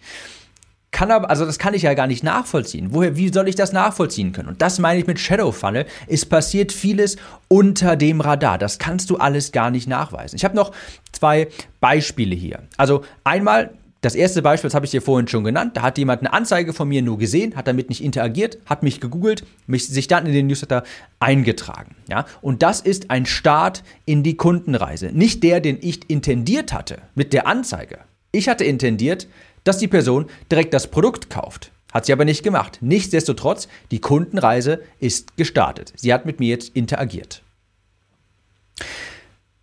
kann 0.95 1.11
aber, 1.11 1.29
also 1.29 1.45
das 1.45 1.59
kann 1.59 1.73
ich 1.73 1.81
ja 1.81 1.93
gar 1.93 2.07
nicht 2.07 2.23
nachvollziehen. 2.23 2.87
Woher, 2.91 3.17
wie 3.17 3.27
soll 3.27 3.49
ich 3.49 3.55
das 3.55 3.73
nachvollziehen 3.73 4.31
können? 4.31 4.47
Und 4.47 4.61
das 4.61 4.79
meine 4.79 4.97
ich 4.97 5.07
mit 5.07 5.19
Shadow 5.19 5.51
Funnel. 5.51 5.85
Es 6.07 6.25
passiert 6.25 6.71
vieles 6.71 7.17
unter 7.49 7.97
dem 7.97 8.21
Radar. 8.21 8.57
Das 8.57 8.79
kannst 8.79 9.09
du 9.09 9.17
alles 9.17 9.51
gar 9.51 9.71
nicht 9.71 9.89
nachweisen. 9.89 10.37
Ich 10.37 10.45
habe 10.45 10.55
noch 10.55 10.71
zwei 11.11 11.49
Beispiele 11.81 12.33
hier. 12.33 12.59
Also 12.77 13.03
einmal 13.25 13.71
das 13.99 14.15
erste 14.15 14.41
Beispiel, 14.41 14.69
das 14.69 14.73
habe 14.73 14.85
ich 14.85 14.91
dir 14.91 15.01
vorhin 15.01 15.27
schon 15.27 15.43
genannt. 15.43 15.75
Da 15.75 15.81
hat 15.81 15.97
jemand 15.97 16.21
eine 16.21 16.31
Anzeige 16.31 16.71
von 16.71 16.87
mir 16.87 17.01
nur 17.01 17.17
gesehen, 17.17 17.57
hat 17.57 17.67
damit 17.67 17.89
nicht 17.89 18.01
interagiert, 18.01 18.57
hat 18.65 18.81
mich 18.81 19.01
gegoogelt, 19.01 19.43
mich, 19.67 19.89
sich 19.89 20.07
dann 20.07 20.25
in 20.25 20.31
den 20.31 20.47
Newsletter 20.47 20.83
eingetragen. 21.19 21.97
Ja? 22.07 22.25
Und 22.41 22.63
das 22.63 22.79
ist 22.79 23.11
ein 23.11 23.25
Start 23.25 23.83
in 24.05 24.23
die 24.23 24.37
Kundenreise. 24.37 25.07
Nicht 25.07 25.43
der, 25.43 25.59
den 25.59 25.77
ich 25.81 26.09
intendiert 26.09 26.71
hatte 26.71 26.99
mit 27.15 27.33
der 27.33 27.47
Anzeige. 27.47 27.97
Ich 28.31 28.47
hatte 28.47 28.63
intendiert, 28.63 29.27
dass 29.65 29.77
die 29.77 29.89
Person 29.89 30.27
direkt 30.49 30.73
das 30.73 30.87
Produkt 30.87 31.29
kauft. 31.29 31.71
Hat 31.93 32.05
sie 32.05 32.13
aber 32.13 32.25
nicht 32.25 32.43
gemacht. 32.43 32.79
Nichtsdestotrotz, 32.81 33.67
die 33.91 33.99
Kundenreise 33.99 34.81
ist 34.99 35.35
gestartet. 35.35 35.91
Sie 35.97 36.13
hat 36.13 36.25
mit 36.25 36.39
mir 36.39 36.49
jetzt 36.49 36.75
interagiert. 36.75 37.41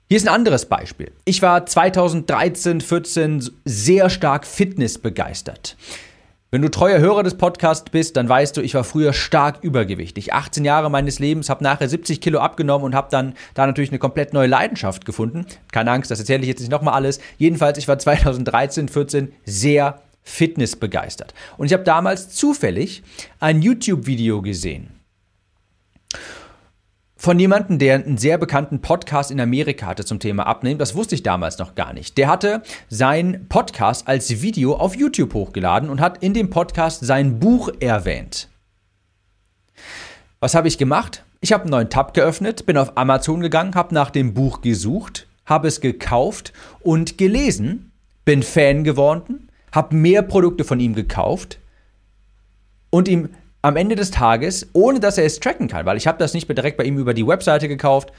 Hier 0.08 0.16
ist 0.18 0.28
ein 0.28 0.34
anderes 0.34 0.66
Beispiel. 0.66 1.12
Ich 1.24 1.40
war 1.40 1.64
2013, 1.64 2.82
14 2.82 3.50
sehr 3.64 4.10
stark 4.10 4.46
fitnessbegeistert. 4.46 5.76
Wenn 6.54 6.60
du 6.60 6.68
treuer 6.68 6.98
Hörer 6.98 7.22
des 7.22 7.38
Podcasts 7.38 7.88
bist, 7.90 8.14
dann 8.18 8.28
weißt 8.28 8.58
du, 8.58 8.60
ich 8.60 8.74
war 8.74 8.84
früher 8.84 9.14
stark 9.14 9.60
übergewichtig. 9.62 10.34
18 10.34 10.66
Jahre 10.66 10.90
meines 10.90 11.18
Lebens, 11.18 11.48
habe 11.48 11.64
nachher 11.64 11.88
70 11.88 12.20
Kilo 12.20 12.40
abgenommen 12.40 12.84
und 12.84 12.94
habe 12.94 13.08
dann 13.10 13.32
da 13.54 13.66
natürlich 13.66 13.88
eine 13.88 13.98
komplett 13.98 14.34
neue 14.34 14.48
Leidenschaft 14.48 15.06
gefunden. 15.06 15.46
Keine 15.72 15.90
Angst, 15.90 16.10
das 16.10 16.18
erzähle 16.18 16.42
ich 16.42 16.48
jetzt 16.48 16.60
nicht 16.60 16.70
nochmal 16.70 16.92
alles. 16.92 17.20
Jedenfalls, 17.38 17.78
ich 17.78 17.88
war 17.88 17.98
2013, 17.98 18.88
14 18.88 19.32
sehr 19.46 20.02
fitnessbegeistert. 20.24 21.32
Und 21.56 21.68
ich 21.68 21.72
habe 21.72 21.84
damals 21.84 22.28
zufällig 22.28 23.02
ein 23.40 23.62
YouTube-Video 23.62 24.42
gesehen 24.42 24.90
von 27.22 27.38
jemandem, 27.38 27.78
der 27.78 27.94
einen 27.94 28.18
sehr 28.18 28.36
bekannten 28.36 28.80
Podcast 28.80 29.30
in 29.30 29.40
Amerika 29.40 29.86
hatte 29.86 30.04
zum 30.04 30.18
Thema 30.18 30.44
Abnehmen. 30.44 30.80
Das 30.80 30.96
wusste 30.96 31.14
ich 31.14 31.22
damals 31.22 31.56
noch 31.56 31.76
gar 31.76 31.92
nicht. 31.92 32.18
Der 32.18 32.26
hatte 32.26 32.64
sein 32.88 33.46
Podcast 33.48 34.08
als 34.08 34.42
Video 34.42 34.74
auf 34.74 34.96
YouTube 34.96 35.32
hochgeladen 35.32 35.88
und 35.88 36.00
hat 36.00 36.20
in 36.20 36.34
dem 36.34 36.50
Podcast 36.50 37.06
sein 37.06 37.38
Buch 37.38 37.70
erwähnt. 37.78 38.48
Was 40.40 40.56
habe 40.56 40.66
ich 40.66 40.78
gemacht? 40.78 41.24
Ich 41.40 41.52
habe 41.52 41.62
einen 41.62 41.70
neuen 41.70 41.90
Tab 41.90 42.12
geöffnet, 42.12 42.66
bin 42.66 42.76
auf 42.76 42.96
Amazon 42.96 43.40
gegangen, 43.40 43.76
habe 43.76 43.94
nach 43.94 44.10
dem 44.10 44.34
Buch 44.34 44.60
gesucht, 44.60 45.28
habe 45.46 45.68
es 45.68 45.80
gekauft 45.80 46.52
und 46.80 47.18
gelesen, 47.18 47.92
bin 48.24 48.42
Fan 48.42 48.82
geworden, 48.82 49.48
habe 49.70 49.94
mehr 49.94 50.22
Produkte 50.22 50.64
von 50.64 50.80
ihm 50.80 50.96
gekauft 50.96 51.60
und 52.90 53.06
ihm 53.06 53.28
am 53.62 53.76
Ende 53.76 53.94
des 53.94 54.10
Tages, 54.10 54.68
ohne 54.72 54.98
dass 54.98 55.18
er 55.18 55.24
es 55.24 55.38
tracken 55.38 55.68
kann, 55.68 55.86
weil 55.86 55.96
ich 55.96 56.08
habe 56.08 56.18
das 56.18 56.34
nicht 56.34 56.48
direkt 56.48 56.76
bei 56.76 56.84
ihm 56.84 56.98
über 56.98 57.14
die 57.14 57.26
Webseite 57.26 57.68
gekauft, 57.68 58.12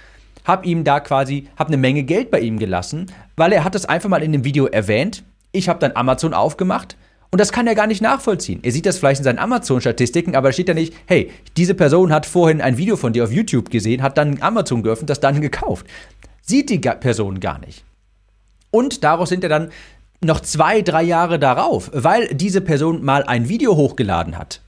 habe 0.45 0.65
ihm 0.65 0.85
da 0.85 1.01
quasi, 1.01 1.49
habe 1.57 1.67
eine 1.67 1.77
Menge 1.77 2.03
Geld 2.03 2.31
bei 2.31 2.39
ihm 2.39 2.57
gelassen, 2.57 3.07
weil 3.35 3.51
er 3.51 3.65
hat 3.65 3.75
das 3.75 3.85
einfach 3.85 4.09
mal 4.09 4.23
in 4.23 4.31
dem 4.31 4.45
Video 4.45 4.65
erwähnt. 4.65 5.23
Ich 5.51 5.69
habe 5.69 5.79
dann 5.79 5.95
Amazon 5.95 6.33
aufgemacht 6.33 6.95
und 7.29 7.39
das 7.39 7.51
kann 7.51 7.67
er 7.67 7.75
gar 7.75 7.87
nicht 7.87 8.01
nachvollziehen. 8.01 8.59
Er 8.63 8.71
sieht 8.71 8.85
das 8.85 8.97
vielleicht 8.97 9.19
in 9.19 9.25
seinen 9.25 9.39
Amazon-Statistiken, 9.39 10.35
aber 10.35 10.49
da 10.49 10.53
steht 10.53 10.69
ja 10.69 10.73
nicht, 10.73 10.93
hey, 11.07 11.31
diese 11.57 11.73
Person 11.73 12.13
hat 12.13 12.25
vorhin 12.25 12.61
ein 12.61 12.77
Video 12.77 12.95
von 12.95 13.11
dir 13.11 13.25
auf 13.25 13.31
YouTube 13.31 13.69
gesehen, 13.69 14.01
hat 14.01 14.17
dann 14.17 14.41
Amazon 14.41 14.81
geöffnet, 14.81 15.09
das 15.09 15.19
dann 15.19 15.41
gekauft. 15.41 15.85
Sieht 16.41 16.69
die 16.69 16.79
Person 16.79 17.39
gar 17.39 17.59
nicht. 17.59 17.83
Und 18.71 19.03
daraus 19.03 19.29
sind 19.29 19.43
er 19.43 19.49
dann 19.49 19.71
noch 20.21 20.39
zwei, 20.39 20.81
drei 20.81 21.03
Jahre 21.03 21.37
darauf, 21.37 21.91
weil 21.93 22.27
diese 22.29 22.61
Person 22.61 23.03
mal 23.03 23.23
ein 23.23 23.49
Video 23.49 23.75
hochgeladen 23.75 24.37
hat 24.37 24.61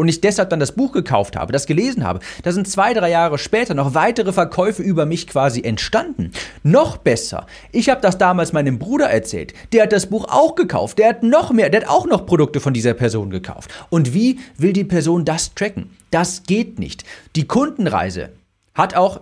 und 0.00 0.08
ich 0.08 0.22
deshalb 0.22 0.48
dann 0.48 0.60
das 0.60 0.72
Buch 0.72 0.92
gekauft 0.92 1.36
habe, 1.36 1.52
das 1.52 1.66
gelesen 1.66 2.04
habe, 2.04 2.20
da 2.42 2.52
sind 2.52 2.66
zwei, 2.66 2.94
drei 2.94 3.10
Jahre 3.10 3.36
später 3.36 3.74
noch 3.74 3.94
weitere 3.94 4.32
Verkäufe 4.32 4.82
über 4.82 5.04
mich 5.04 5.26
quasi 5.26 5.62
entstanden. 5.62 6.32
Noch 6.62 6.96
besser, 6.96 7.46
ich 7.70 7.90
habe 7.90 8.00
das 8.00 8.16
damals 8.16 8.54
meinem 8.54 8.78
Bruder 8.78 9.10
erzählt, 9.10 9.52
der 9.72 9.82
hat 9.82 9.92
das 9.92 10.06
Buch 10.06 10.26
auch 10.28 10.54
gekauft, 10.54 10.98
der 10.98 11.10
hat 11.10 11.22
noch 11.22 11.52
mehr, 11.52 11.68
der 11.68 11.82
hat 11.82 11.88
auch 11.90 12.06
noch 12.06 12.24
Produkte 12.24 12.60
von 12.60 12.72
dieser 12.72 12.94
Person 12.94 13.28
gekauft. 13.28 13.70
Und 13.90 14.14
wie 14.14 14.40
will 14.56 14.72
die 14.72 14.84
Person 14.84 15.26
das 15.26 15.54
tracken? 15.54 15.90
Das 16.10 16.44
geht 16.44 16.78
nicht. 16.78 17.04
Die 17.36 17.46
Kundenreise 17.46 18.30
hat 18.74 18.96
auch 18.96 19.20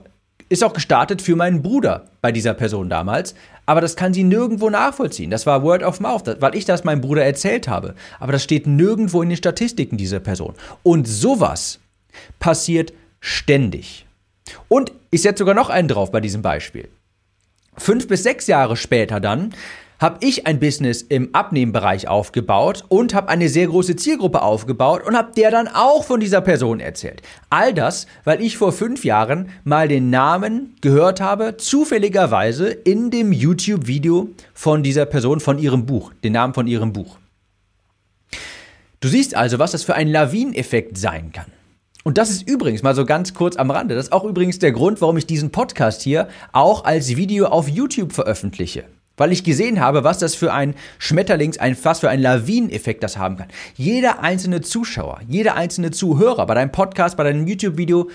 Ist 0.51 0.65
auch 0.65 0.73
gestartet 0.73 1.21
für 1.21 1.37
meinen 1.37 1.61
Bruder 1.61 2.07
bei 2.23 2.33
dieser 2.33 2.55
Person 2.55 2.89
damals. 2.89 3.35
Aber 3.69 3.83
das 3.83 3.97
kann 3.97 4.15
sie 4.15 4.25
nirgendwo 4.25 4.71
nachvollziehen. 4.71 5.29
Das 5.29 5.45
war 5.45 5.63
Word 5.63 5.83
of 5.83 6.01
Mouth, 6.01 6.41
weil 6.41 6.55
ich 6.55 6.65
das 6.65 6.85
meinem 6.85 7.03
Bruder 7.03 7.23
erzählt 7.23 7.69
habe. 7.69 7.95
Aber 8.19 8.33
das 8.33 8.43
steht 8.43 8.67
nirgendwo 8.67 9.21
in 9.21 9.29
den 9.29 9.37
Statistiken 9.37 9.99
dieser 9.99 10.21
Person. 10.21 10.55
Und 10.83 11.07
sowas 11.07 11.79
passiert 12.39 12.95
ständig. 13.21 14.07
Und 14.69 14.93
ich 15.11 15.21
setze 15.21 15.41
sogar 15.41 15.55
noch 15.55 15.69
einen 15.69 15.87
drauf 15.87 16.11
bei 16.11 16.23
diesem 16.23 16.41
Beispiel. 16.41 16.89
Fünf 17.77 18.09
bis 18.09 18.23
sechs 18.23 18.47
Jahre 18.47 18.75
später 18.75 19.21
dann 19.21 19.53
habe 19.99 20.19
ich 20.21 20.47
ein 20.47 20.61
Business 20.61 21.03
im 21.03 21.35
Abnehmbereich 21.35 22.09
aufgebaut 22.09 22.85
und 22.89 23.15
habe 23.15 23.29
eine 23.29 23.49
sehr 23.49 23.67
große 23.67 23.97
Zielgruppe 23.97 24.43
aufgebaut 24.43 25.07
und 25.07 25.17
habe 25.17 25.33
der 25.37 25.51
dann 25.51 25.69
auch 25.69 26.05
von 26.05 26.21
dieser 26.21 26.41
Person 26.41 26.81
erzählt. 26.81 27.23
All 27.51 27.75
das, 27.75 28.07
weil 28.25 28.41
ich 28.41 28.57
vor 28.57 28.73
fünf 28.73 29.05
Jahren 29.05 29.51
mal 29.65 29.89
den 29.89 30.11
Namen 30.11 30.77
gehört 30.81 31.21
habe, 31.21 31.57
zufälligerweise 31.57 32.69
in 32.69 33.11
dem 33.11 33.33
YouTube-Video 33.33 34.29
von 34.55 34.83
dieser 34.83 35.07
Person, 35.07 35.41
von 35.41 35.59
ihrem 35.59 35.87
Buch, 35.87 36.13
den 36.23 36.33
Namen 36.33 36.55
von 36.55 36.67
ihrem 36.67 36.93
Buch. 36.93 37.19
Du 39.01 39.09
siehst 39.09 39.37
also, 39.37 39.59
was 39.59 39.73
das 39.73 39.85
für 39.85 39.95
ein 39.95 40.09
Lawineneffekt 40.09 40.99
sein 40.99 41.31
kann. 41.33 41.47
Und 42.05 42.19
das 42.19 42.31
ist 42.31 42.49
übrigens 42.49 42.83
mal 42.83 42.95
so 42.95 43.05
ganz 43.05 43.35
kurz 43.35 43.57
am 43.57 43.71
Rande. 43.71 43.95
Das 43.95 44.07
ist 44.07 44.13
auch 44.13 44.25
übrigens 44.25 44.59
der 44.59 44.73
Grund, 44.73 45.01
warum 45.01 45.17
ich 45.19 45.27
diesen 45.27 45.51
Podcast 45.51 46.03
hier 46.03 46.29
auch 46.53 46.85
als 46.85 47.17
Video 47.17 47.47
auf 47.47 47.69
YouTube 47.69 48.13
veröffentliche. 48.13 48.85
Weil 49.19 49.33
ich 49.33 49.45
gesehen 49.45 49.81
habe, 49.81 50.05
was 50.05 50.19
das 50.19 50.35
für 50.35 50.53
ein 50.53 50.75
Schmetterlings, 50.99 51.59
ein, 51.59 51.77
was 51.83 52.01
für 52.01 52.09
ein 52.09 52.21
Lawineneffekt 52.21 53.03
das 53.03 53.19
haben 53.19 53.37
kann. 53.37 53.49
Jeder 53.77 54.21
einzelne 54.21 54.63
Zuschauer, 54.63 55.21
jeder 55.29 55.55
einzelne 55.55 55.91
Zuhörer 55.91 56.47
bei 56.47 56.55
deinem 56.55 56.73
Podcast, 56.73 57.17
bei 57.17 57.25
deinem 57.25 57.47
YouTube-Video, 57.47 58.09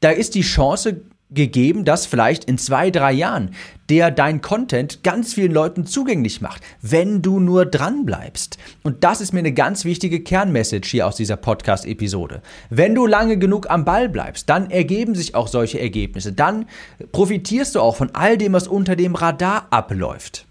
da 0.00 0.10
ist 0.10 0.34
die 0.34 0.40
Chance 0.40 1.02
gegeben, 1.32 1.84
dass 1.84 2.06
vielleicht 2.06 2.44
in 2.44 2.58
zwei, 2.58 2.90
drei 2.90 3.12
Jahren 3.12 3.50
der 3.90 4.12
dein 4.12 4.40
Content 4.40 5.02
ganz 5.02 5.34
vielen 5.34 5.52
Leuten 5.52 5.84
zugänglich 5.84 6.40
macht, 6.40 6.62
wenn 6.80 7.22
du 7.22 7.40
nur 7.40 7.66
dran 7.66 8.06
bleibst. 8.06 8.56
Und 8.84 9.02
das 9.02 9.20
ist 9.20 9.32
mir 9.32 9.40
eine 9.40 9.52
ganz 9.52 9.84
wichtige 9.84 10.20
Kernmessage 10.20 10.88
hier 10.88 11.06
aus 11.06 11.16
dieser 11.16 11.36
Podcast-Episode. 11.36 12.40
Wenn 12.70 12.94
du 12.94 13.06
lange 13.06 13.36
genug 13.36 13.68
am 13.68 13.84
Ball 13.84 14.08
bleibst, 14.08 14.48
dann 14.48 14.70
ergeben 14.70 15.16
sich 15.16 15.34
auch 15.34 15.48
solche 15.48 15.80
Ergebnisse. 15.80 16.32
Dann 16.32 16.66
profitierst 17.10 17.74
du 17.74 17.80
auch 17.80 17.96
von 17.96 18.10
all 18.14 18.38
dem, 18.38 18.52
was 18.52 18.68
unter 18.68 18.94
dem 18.94 19.16
Radar 19.16 19.66
abläuft. 19.70 20.46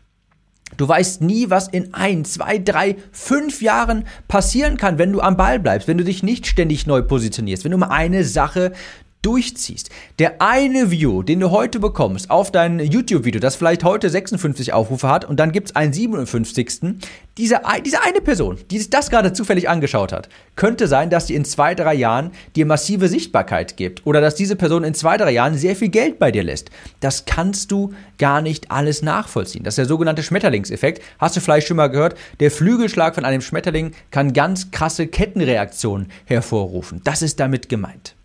Du 0.77 0.87
weißt 0.87 1.21
nie, 1.21 1.49
was 1.49 1.67
in 1.67 1.93
ein, 1.93 2.25
zwei, 2.25 2.57
drei, 2.57 2.97
fünf 3.11 3.61
Jahren 3.61 4.05
passieren 4.27 4.77
kann, 4.77 4.97
wenn 4.97 5.11
du 5.11 5.19
am 5.19 5.35
Ball 5.35 5.59
bleibst, 5.59 5.87
wenn 5.87 5.97
du 5.97 6.03
dich 6.03 6.23
nicht 6.23 6.45
ständig 6.45 6.85
neu 6.85 7.01
positionierst, 7.01 7.63
wenn 7.63 7.71
du 7.71 7.77
mal 7.77 7.87
eine 7.87 8.23
Sache 8.23 8.73
durchziehst. 9.21 9.89
Der 10.17 10.41
eine 10.41 10.91
View, 10.91 11.23
den 11.23 11.39
du 11.39 11.51
heute 11.51 11.79
bekommst 11.79 12.29
auf 12.29 12.51
dein 12.51 12.79
YouTube-Video, 12.79 13.41
das 13.41 13.55
vielleicht 13.55 13.83
heute 13.83 14.09
56 14.09 14.71
Aufrufe 14.71 15.09
hat 15.09 15.25
und 15.25 15.39
dann 15.39 15.51
gibt 15.51 15.69
es 15.69 15.75
einen 15.75 15.91
57. 15.91 16.97
Diese, 17.37 17.61
diese 17.85 18.03
eine 18.03 18.21
Person, 18.21 18.57
die 18.71 18.79
sich 18.79 18.89
das 18.89 19.09
gerade 19.09 19.33
zufällig 19.33 19.69
angeschaut 19.69 20.11
hat, 20.11 20.29
könnte 20.55 20.87
sein, 20.87 21.09
dass 21.09 21.27
sie 21.27 21.35
in 21.35 21.45
zwei, 21.45 21.75
drei 21.75 21.93
Jahren 21.93 22.31
dir 22.55 22.65
massive 22.65 23.07
Sichtbarkeit 23.07 23.77
gibt 23.77 24.05
oder 24.05 24.21
dass 24.21 24.35
diese 24.35 24.55
Person 24.55 24.83
in 24.83 24.93
zwei, 24.93 25.17
drei 25.17 25.31
Jahren 25.31 25.57
sehr 25.57 25.75
viel 25.75 25.89
Geld 25.89 26.19
bei 26.19 26.31
dir 26.31 26.43
lässt. 26.43 26.69
Das 26.99 27.25
kannst 27.25 27.71
du 27.71 27.93
gar 28.17 28.41
nicht 28.41 28.71
alles 28.71 29.01
nachvollziehen. 29.01 29.63
Das 29.63 29.73
ist 29.73 29.79
der 29.79 29.85
sogenannte 29.85 30.23
Schmetterlingseffekt. 30.23 31.01
Hast 31.17 31.35
du 31.35 31.41
vielleicht 31.41 31.67
schon 31.67 31.77
mal 31.77 31.87
gehört? 31.87 32.15
Der 32.39 32.51
Flügelschlag 32.51 33.15
von 33.15 33.25
einem 33.25 33.41
Schmetterling 33.41 33.91
kann 34.11 34.33
ganz 34.33 34.71
krasse 34.71 35.07
Kettenreaktionen 35.07 36.11
hervorrufen. 36.25 37.01
Das 37.03 37.21
ist 37.21 37.39
damit 37.39 37.69
gemeint. 37.69 38.15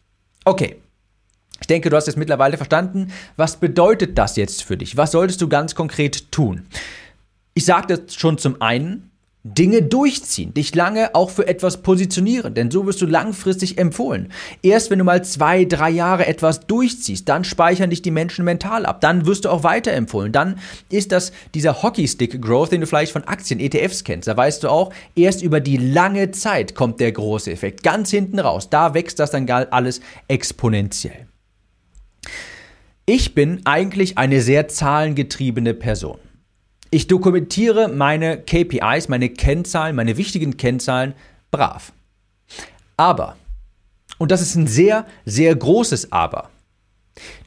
Okay, 0.45 0.77
ich 1.61 1.67
denke, 1.67 1.91
du 1.91 1.97
hast 1.97 2.07
jetzt 2.07 2.17
mittlerweile 2.17 2.57
verstanden, 2.57 3.13
was 3.37 3.57
bedeutet 3.57 4.19
das 4.19 4.37
jetzt 4.37 4.63
für 4.63 4.77
dich? 4.77 4.97
Was 4.97 5.13
solltest 5.13 5.41
du 5.41 5.49
ganz 5.49 5.75
konkret 5.75 6.31
tun? 6.33 6.67
Ich 7.55 7.67
das 7.67 8.15
schon 8.15 8.39
zum 8.39 8.61
einen, 8.61 9.11
Dinge 9.47 9.83
durchziehen, 9.83 10.55
dich 10.55 10.75
lange 10.75 11.15
auch 11.15 11.29
für 11.29 11.47
etwas 11.47 11.83
positionieren, 11.83 12.55
denn 12.55 12.71
so 12.71 12.87
wirst 12.87 13.03
du 13.03 13.07
langfristig 13.07 13.77
empfohlen. 13.77 14.33
Erst 14.63 14.91
wenn 14.91 14.99
du 14.99 15.05
mal 15.05 15.23
zwei, 15.23 15.67
drei 15.67 15.91
Jahre 15.91 16.27
etwas 16.27 16.61
durchziehst, 16.61 17.29
dann 17.29 17.45
speichern 17.45 17.91
dich 17.91 18.01
die 18.01 18.11
Menschen 18.11 18.47
mental 18.47 18.87
ab, 18.87 19.03
dann 19.03 19.27
wirst 19.27 19.45
du 19.45 19.51
auch 19.51 19.63
weiterempfohlen. 19.63 20.33
Dann 20.33 20.59
ist 20.89 21.13
das 21.13 21.31
dieser 21.55 21.83
Hockeystick 21.83 22.41
Growth, 22.41 22.73
den 22.73 22.81
du 22.81 22.87
vielleicht 22.87 23.13
von 23.13 23.25
Aktien, 23.25 23.61
ETFs 23.61 24.03
kennst. 24.03 24.29
Da 24.29 24.35
weißt 24.35 24.63
du 24.63 24.71
auch, 24.71 24.95
erst 25.15 25.43
über 25.43 25.61
die 25.61 25.77
lange 25.77 26.31
Zeit 26.31 26.75
kommt 26.75 26.99
der 27.01 27.13
große 27.13 27.53
Effekt. 27.53 27.83
Ganz 27.83 28.11
hinten 28.11 28.39
raus, 28.39 28.71
da 28.71 28.95
wächst 28.95 29.19
das 29.19 29.31
dann 29.31 29.47
alles 29.51 30.01
exponentiell. 30.27 31.27
Ich 33.07 33.35
bin 33.35 33.61
eigentlich 33.67 34.17
eine 34.17 34.41
sehr 34.41 34.67
zahlengetriebene 34.69 35.75
Person. 35.75 36.19
Ich 36.91 37.07
dokumentiere 37.07 37.89
meine 37.89 38.39
KPIs, 38.39 39.09
meine 39.09 39.29
Kennzahlen, 39.29 39.95
meine 39.95 40.17
wichtigen 40.17 40.57
Kennzahlen 40.57 41.13
brav. 41.51 41.93
Aber, 42.97 43.37
und 44.17 44.31
das 44.31 44.41
ist 44.41 44.55
ein 44.55 44.67
sehr, 44.67 45.05
sehr 45.27 45.55
großes 45.55 46.13
Aber, 46.13 46.49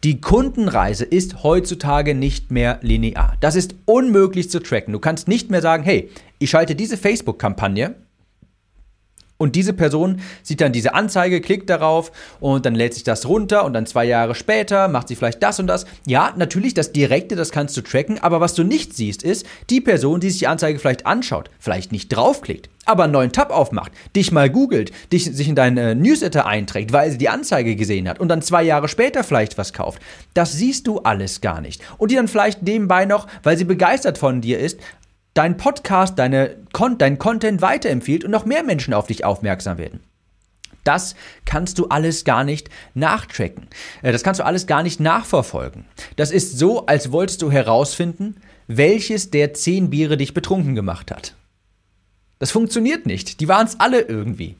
die 0.03 0.21
Kundenreise 0.21 1.05
ist 1.05 1.41
heutzutage 1.41 2.13
nicht 2.13 2.51
mehr 2.51 2.77
linear. 2.83 3.35
Das 3.39 3.55
ist 3.55 3.73
unmöglich 3.85 4.51
zu 4.51 4.59
tracken. 4.59 4.93
Du 4.93 4.99
kannst 4.99 5.27
nicht 5.27 5.49
mehr 5.49 5.63
sagen, 5.63 5.83
hey, 5.83 6.11
ich 6.37 6.51
schalte 6.51 6.75
diese 6.75 6.97
Facebook-Kampagne 6.97 7.95
und 9.37 9.55
diese 9.55 9.73
Person 9.73 10.21
sieht 10.43 10.61
dann 10.61 10.71
diese 10.71 10.93
Anzeige, 10.93 11.41
klickt 11.41 11.69
darauf 11.69 12.11
und 12.39 12.65
dann 12.65 12.75
lädt 12.75 12.93
sich 12.93 13.03
das 13.03 13.27
runter 13.27 13.65
und 13.65 13.73
dann 13.73 13.85
zwei 13.85 14.05
Jahre 14.05 14.35
später 14.35 14.87
macht 14.87 15.07
sie 15.07 15.15
vielleicht 15.15 15.43
das 15.43 15.59
und 15.59 15.67
das. 15.67 15.85
Ja, 16.05 16.33
natürlich, 16.35 16.73
das 16.73 16.91
Direkte, 16.91 17.35
das 17.35 17.51
kannst 17.51 17.77
du 17.77 17.81
tracken, 17.81 18.19
aber 18.19 18.41
was 18.41 18.55
du 18.55 18.63
nicht 18.63 18.95
siehst, 18.95 19.23
ist 19.23 19.45
die 19.69 19.81
Person, 19.81 20.19
die 20.19 20.29
sich 20.29 20.39
die 20.39 20.47
Anzeige 20.47 20.79
vielleicht 20.79 21.05
anschaut, 21.05 21.49
vielleicht 21.59 21.91
nicht 21.91 22.09
draufklickt, 22.09 22.69
aber 22.85 23.03
einen 23.03 23.13
neuen 23.13 23.31
Tab 23.31 23.51
aufmacht, 23.51 23.91
dich 24.15 24.31
mal 24.31 24.49
googelt, 24.49 24.91
dich, 25.11 25.25
sich 25.25 25.47
in 25.47 25.55
deine 25.55 25.93
Newsletter 25.93 26.45
einträgt, 26.45 26.91
weil 26.91 27.11
sie 27.11 27.17
die 27.17 27.29
Anzeige 27.29 27.75
gesehen 27.75 28.09
hat 28.09 28.19
und 28.19 28.29
dann 28.29 28.41
zwei 28.41 28.63
Jahre 28.63 28.87
später 28.87 29.23
vielleicht 29.23 29.57
was 29.57 29.73
kauft. 29.73 30.01
Das 30.33 30.53
siehst 30.53 30.87
du 30.87 30.99
alles 30.99 31.41
gar 31.41 31.61
nicht. 31.61 31.81
Und 31.97 32.11
die 32.11 32.15
dann 32.15 32.27
vielleicht 32.27 32.63
nebenbei 32.63 33.05
noch, 33.05 33.27
weil 33.43 33.57
sie 33.57 33.65
begeistert 33.65 34.17
von 34.17 34.41
dir 34.41 34.59
ist, 34.59 34.79
dein 35.37 35.57
Podcast, 35.57 36.17
deine, 36.17 36.57
dein 36.97 37.19
Content 37.19 37.61
weiterempfiehlt 37.61 38.23
und 38.23 38.31
noch 38.31 38.45
mehr 38.45 38.63
Menschen 38.63 38.93
auf 38.93 39.07
dich 39.07 39.23
aufmerksam 39.23 39.77
werden. 39.77 39.99
Das 40.83 41.15
kannst 41.45 41.77
du 41.77 41.87
alles 41.89 42.23
gar 42.23 42.43
nicht 42.43 42.69
nachtracken. 42.93 43.67
Äh, 44.01 44.11
das 44.11 44.23
kannst 44.23 44.39
du 44.39 44.45
alles 44.45 44.67
gar 44.67 44.83
nicht 44.83 44.99
nachverfolgen. 44.99 45.85
Das 46.15 46.31
ist 46.31 46.57
so, 46.57 46.85
als 46.85 47.11
wolltest 47.11 47.41
du 47.41 47.51
herausfinden, 47.51 48.37
welches 48.67 49.29
der 49.29 49.53
zehn 49.53 49.89
Biere 49.89 50.17
dich 50.17 50.33
betrunken 50.33 50.75
gemacht 50.75 51.11
hat. 51.11 51.35
Das 52.39 52.51
funktioniert 52.51 53.05
nicht. 53.05 53.39
Die 53.39 53.47
waren 53.47 53.67
es 53.67 53.79
alle 53.79 54.01
irgendwie. 54.01 54.55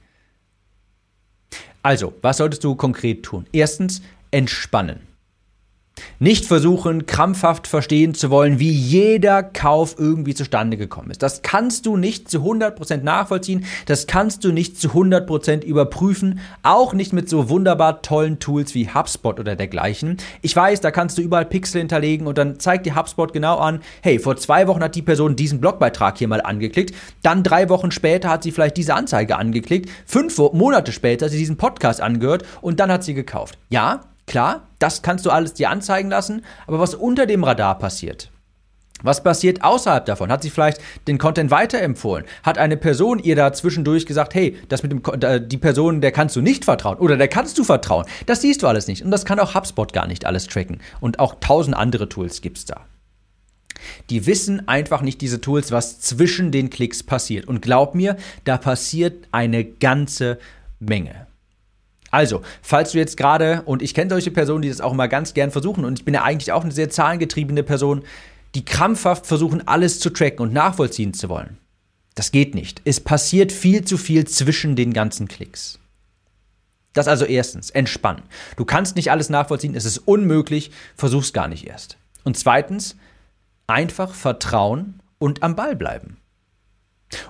Also, 1.81 2.13
was 2.21 2.37
solltest 2.37 2.63
du 2.63 2.75
konkret 2.75 3.23
tun? 3.23 3.47
Erstens, 3.51 4.01
entspannen. 4.31 5.06
Nicht 6.19 6.45
versuchen, 6.45 7.05
krampfhaft 7.05 7.67
verstehen 7.67 8.13
zu 8.13 8.29
wollen, 8.29 8.59
wie 8.59 8.71
jeder 8.71 9.43
Kauf 9.43 9.95
irgendwie 9.97 10.33
zustande 10.33 10.77
gekommen 10.77 11.11
ist. 11.11 11.23
Das 11.23 11.41
kannst 11.41 11.85
du 11.85 11.97
nicht 11.97 12.29
zu 12.29 12.39
100% 12.39 13.03
nachvollziehen, 13.03 13.65
das 13.85 14.07
kannst 14.07 14.43
du 14.43 14.51
nicht 14.51 14.79
zu 14.79 14.89
100% 14.89 15.63
überprüfen, 15.63 16.39
auch 16.63 16.93
nicht 16.93 17.13
mit 17.13 17.29
so 17.29 17.49
wunderbar 17.49 18.01
tollen 18.01 18.39
Tools 18.39 18.73
wie 18.73 18.89
HubSpot 18.89 19.39
oder 19.39 19.55
dergleichen. 19.55 20.17
Ich 20.41 20.55
weiß, 20.55 20.81
da 20.81 20.91
kannst 20.91 21.17
du 21.17 21.21
überall 21.21 21.45
Pixel 21.45 21.79
hinterlegen 21.79 22.27
und 22.27 22.37
dann 22.37 22.59
zeigt 22.59 22.85
dir 22.85 22.95
HubSpot 22.95 23.33
genau 23.33 23.57
an, 23.57 23.81
hey, 24.01 24.19
vor 24.19 24.37
zwei 24.37 24.67
Wochen 24.67 24.83
hat 24.83 24.95
die 24.95 25.01
Person 25.01 25.35
diesen 25.35 25.59
Blogbeitrag 25.61 26.17
hier 26.17 26.27
mal 26.27 26.41
angeklickt, 26.41 26.95
dann 27.23 27.43
drei 27.43 27.69
Wochen 27.69 27.91
später 27.91 28.29
hat 28.29 28.43
sie 28.43 28.51
vielleicht 28.51 28.77
diese 28.77 28.93
Anzeige 28.93 29.37
angeklickt, 29.37 29.89
fünf 30.05 30.37
Monate 30.37 30.91
später 30.91 31.25
hat 31.25 31.31
sie 31.31 31.37
diesen 31.37 31.57
Podcast 31.57 32.01
angehört 32.01 32.43
und 32.61 32.79
dann 32.79 32.91
hat 32.91 33.03
sie 33.03 33.13
gekauft. 33.13 33.57
Ja, 33.69 34.01
Klar, 34.27 34.67
das 34.77 35.01
kannst 35.01 35.25
du 35.25 35.31
alles 35.31 35.53
dir 35.53 35.69
anzeigen 35.69 36.09
lassen, 36.09 36.43
aber 36.67 36.79
was 36.79 36.93
unter 36.93 37.25
dem 37.25 37.43
Radar 37.43 37.79
passiert, 37.79 38.29
was 39.03 39.23
passiert 39.23 39.63
außerhalb 39.63 40.05
davon? 40.05 40.31
Hat 40.31 40.41
sie 40.41 40.49
vielleicht 40.49 40.81
den 41.07 41.19
Content 41.19 41.51
weiterempfohlen? 41.51 42.25
Hat 42.41 42.57
eine 42.57 42.77
Person 42.77 43.19
ihr 43.19 43.35
da 43.35 43.53
zwischendurch 43.53 44.05
gesagt, 44.07 44.33
hey, 44.33 44.57
das 44.69 44.81
mit 44.83 44.91
dem 44.91 45.47
die 45.47 45.57
Person, 45.57 46.01
der 46.01 46.11
kannst 46.11 46.35
du 46.35 46.41
nicht 46.41 46.65
vertrauen 46.65 46.97
oder 46.97 47.15
der 47.15 47.27
kannst 47.27 47.57
du 47.57 47.63
vertrauen? 47.63 48.05
Das 48.25 48.41
siehst 48.41 48.63
du 48.63 48.67
alles 48.67 48.87
nicht 48.87 49.03
und 49.03 49.11
das 49.11 49.23
kann 49.23 49.39
auch 49.39 49.53
HubSpot 49.53 49.93
gar 49.93 50.07
nicht 50.07 50.25
alles 50.25 50.47
tracken 50.47 50.81
und 50.99 51.19
auch 51.19 51.35
tausend 51.39 51.77
andere 51.77 52.09
Tools 52.09 52.41
gibt's 52.41 52.65
da. 52.65 52.81
Die 54.09 54.25
wissen 54.25 54.67
einfach 54.67 55.03
nicht 55.03 55.21
diese 55.21 55.39
Tools, 55.39 55.71
was 55.71 55.99
zwischen 55.99 56.51
den 56.51 56.71
Klicks 56.71 57.03
passiert 57.03 57.47
und 57.47 57.61
glaub 57.61 57.93
mir, 57.93 58.17
da 58.45 58.57
passiert 58.57 59.27
eine 59.31 59.63
ganze 59.63 60.39
Menge. 60.79 61.26
Also, 62.11 62.41
falls 62.61 62.91
du 62.91 62.97
jetzt 62.97 63.17
gerade, 63.17 63.63
und 63.63 63.81
ich 63.81 63.93
kenne 63.93 64.09
solche 64.09 64.31
Personen, 64.31 64.61
die 64.61 64.69
das 64.69 64.81
auch 64.81 64.93
immer 64.93 65.07
ganz 65.07 65.33
gern 65.33 65.51
versuchen, 65.51 65.85
und 65.85 65.99
ich 65.99 66.05
bin 66.05 66.13
ja 66.13 66.23
eigentlich 66.23 66.51
auch 66.51 66.63
eine 66.63 66.71
sehr 66.71 66.89
zahlengetriebene 66.89 67.63
Person, 67.63 68.03
die 68.55 68.65
krampfhaft 68.65 69.25
versuchen, 69.25 69.67
alles 69.67 69.99
zu 69.99 70.09
tracken 70.09 70.39
und 70.39 70.53
nachvollziehen 70.53 71.13
zu 71.13 71.29
wollen. 71.29 71.57
Das 72.15 72.31
geht 72.31 72.55
nicht. 72.55 72.81
Es 72.85 72.99
passiert 72.99 73.51
viel 73.51 73.85
zu 73.85 73.97
viel 73.97 74.25
zwischen 74.25 74.75
den 74.75 74.93
ganzen 74.93 75.27
Klicks. 75.27 75.79
Das 76.93 77.07
also 77.07 77.25
erstens, 77.25 77.69
entspannen. 77.69 78.23
Du 78.55 78.65
kannst 78.65 78.95
nicht 78.95 79.11
alles 79.11 79.29
nachvollziehen, 79.29 79.75
es 79.75 79.85
ist 79.85 79.99
unmöglich, 79.99 80.71
versuch's 80.95 81.33
gar 81.33 81.47
nicht 81.47 81.67
erst. 81.67 81.97
Und 82.23 82.37
zweitens, 82.37 82.95
einfach 83.67 84.15
vertrauen 84.15 84.99
und 85.19 85.43
am 85.43 85.55
Ball 85.55 85.75
bleiben. 85.75 86.17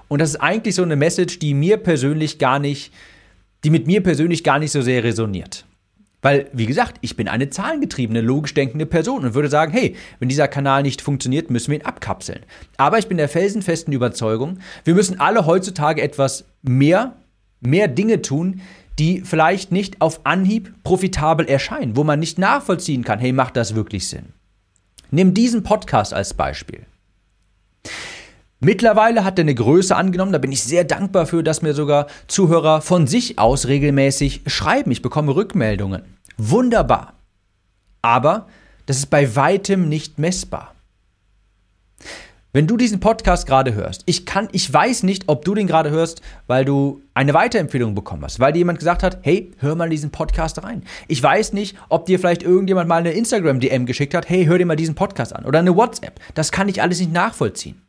Und 0.08 0.20
das 0.20 0.30
ist 0.30 0.36
eigentlich 0.38 0.76
so 0.76 0.84
eine 0.84 0.96
Message, 0.96 1.40
die 1.40 1.54
mir 1.54 1.78
persönlich 1.78 2.40
gar 2.40 2.60
nicht, 2.60 2.94
die 3.64 3.70
mit 3.70 3.88
mir 3.88 4.02
persönlich 4.02 4.44
gar 4.44 4.60
nicht 4.60 4.72
so 4.72 4.82
sehr 4.82 5.04
resoniert. 5.04 5.66
Weil, 6.22 6.50
wie 6.52 6.66
gesagt, 6.66 6.98
ich 7.02 7.16
bin 7.16 7.28
eine 7.28 7.50
zahlengetriebene, 7.50 8.22
logisch 8.22 8.54
denkende 8.54 8.86
Person 8.86 9.24
und 9.24 9.34
würde 9.36 9.50
sagen, 9.50 9.72
hey, 9.72 9.96
wenn 10.20 10.30
dieser 10.30 10.48
Kanal 10.48 10.82
nicht 10.82 11.02
funktioniert, 11.02 11.52
müssen 11.52 11.72
wir 11.72 11.80
ihn 11.80 11.86
abkapseln. 11.86 12.42
Aber 12.78 12.98
ich 12.98 13.08
bin 13.08 13.18
der 13.18 13.30
felsenfesten 13.30 13.94
Überzeugung, 13.94 14.58
wir 14.84 14.96
müssen 14.96 15.20
alle 15.20 15.46
heutzutage 15.46 16.02
etwas 16.02 16.46
mehr, 16.64 17.16
mehr 17.62 17.88
Dinge 17.88 18.22
tun, 18.24 18.62
die 18.98 19.22
vielleicht 19.22 19.72
nicht 19.72 20.02
auf 20.02 20.26
Anhieb 20.26 20.74
profitabel 20.84 21.48
erscheinen, 21.48 21.96
wo 21.96 22.04
man 22.04 22.20
nicht 22.20 22.40
nachvollziehen 22.40 23.04
kann, 23.04 23.20
hey, 23.20 23.32
macht 23.32 23.56
das 23.56 23.76
wirklich 23.76 24.08
Sinn? 24.08 24.34
Nimm 25.12 25.36
diesen 25.36 25.64
Podcast 25.64 26.14
als 26.14 26.34
Beispiel. 26.34 26.86
Mittlerweile 28.60 29.24
hat 29.24 29.38
er 29.38 29.44
eine 29.44 29.54
Größe 29.54 29.96
angenommen, 29.96 30.32
da 30.32 30.40
bin 30.40 30.52
ich 30.52 30.64
sehr 30.64 30.84
dankbar 30.84 31.28
für, 31.28 31.44
dass 31.44 31.62
mir 31.62 31.76
sogar 31.76 32.08
Zuhörer 32.28 32.82
von 32.82 33.06
sich 33.06 33.38
aus 33.38 33.68
regelmäßig 33.68 34.42
schreiben. 34.48 34.92
Ich 34.92 35.04
bekomme 35.04 35.36
Rückmeldungen. 35.36 36.02
Wunderbar. 36.38 37.14
Aber 38.02 38.48
das 38.88 38.98
ist 38.98 39.08
bei 39.08 39.36
weitem 39.36 39.90
nicht 39.90 40.18
messbar. 40.18 40.74
Wenn 42.54 42.66
du 42.66 42.78
diesen 42.78 43.00
Podcast 43.00 43.46
gerade 43.46 43.76
hörst, 43.76 44.02
ich 44.08 44.26
kann, 44.26 44.50
ich 44.52 44.74
weiß 44.74 45.04
nicht, 45.04 45.26
ob 45.28 45.46
du 45.46 45.54
den 45.54 45.68
gerade 45.68 45.92
hörst, 45.92 46.22
weil 46.48 46.66
du 46.66 47.02
eine 47.14 47.36
Weiterempfehlung 47.36 47.94
bekommen 47.94 48.24
hast, 48.24 48.40
weil 48.40 48.54
dir 48.54 48.60
jemand 48.60 48.80
gesagt 48.80 49.04
hat, 49.04 49.20
hey, 49.22 49.52
hör 49.60 49.76
mal 49.76 49.90
diesen 49.90 50.10
Podcast 50.10 50.64
rein. 50.64 50.82
Ich 51.08 51.22
weiß 51.22 51.54
nicht, 51.54 51.78
ob 51.90 52.08
dir 52.08 52.18
vielleicht 52.18 52.42
irgendjemand 52.42 52.90
mal 52.90 52.96
eine 52.96 53.12
Instagram-DM 53.12 53.86
geschickt 53.86 54.16
hat, 54.16 54.28
hey, 54.30 54.46
hör 54.46 54.58
dir 54.58 54.66
mal 54.66 54.76
diesen 54.76 54.96
Podcast 54.96 55.36
an 55.36 55.46
oder 55.46 55.60
eine 55.60 55.76
WhatsApp. 55.76 56.20
Das 56.34 56.52
kann 56.52 56.70
ich 56.70 56.82
alles 56.82 57.00
nicht 57.00 57.14
nachvollziehen. 57.14 57.87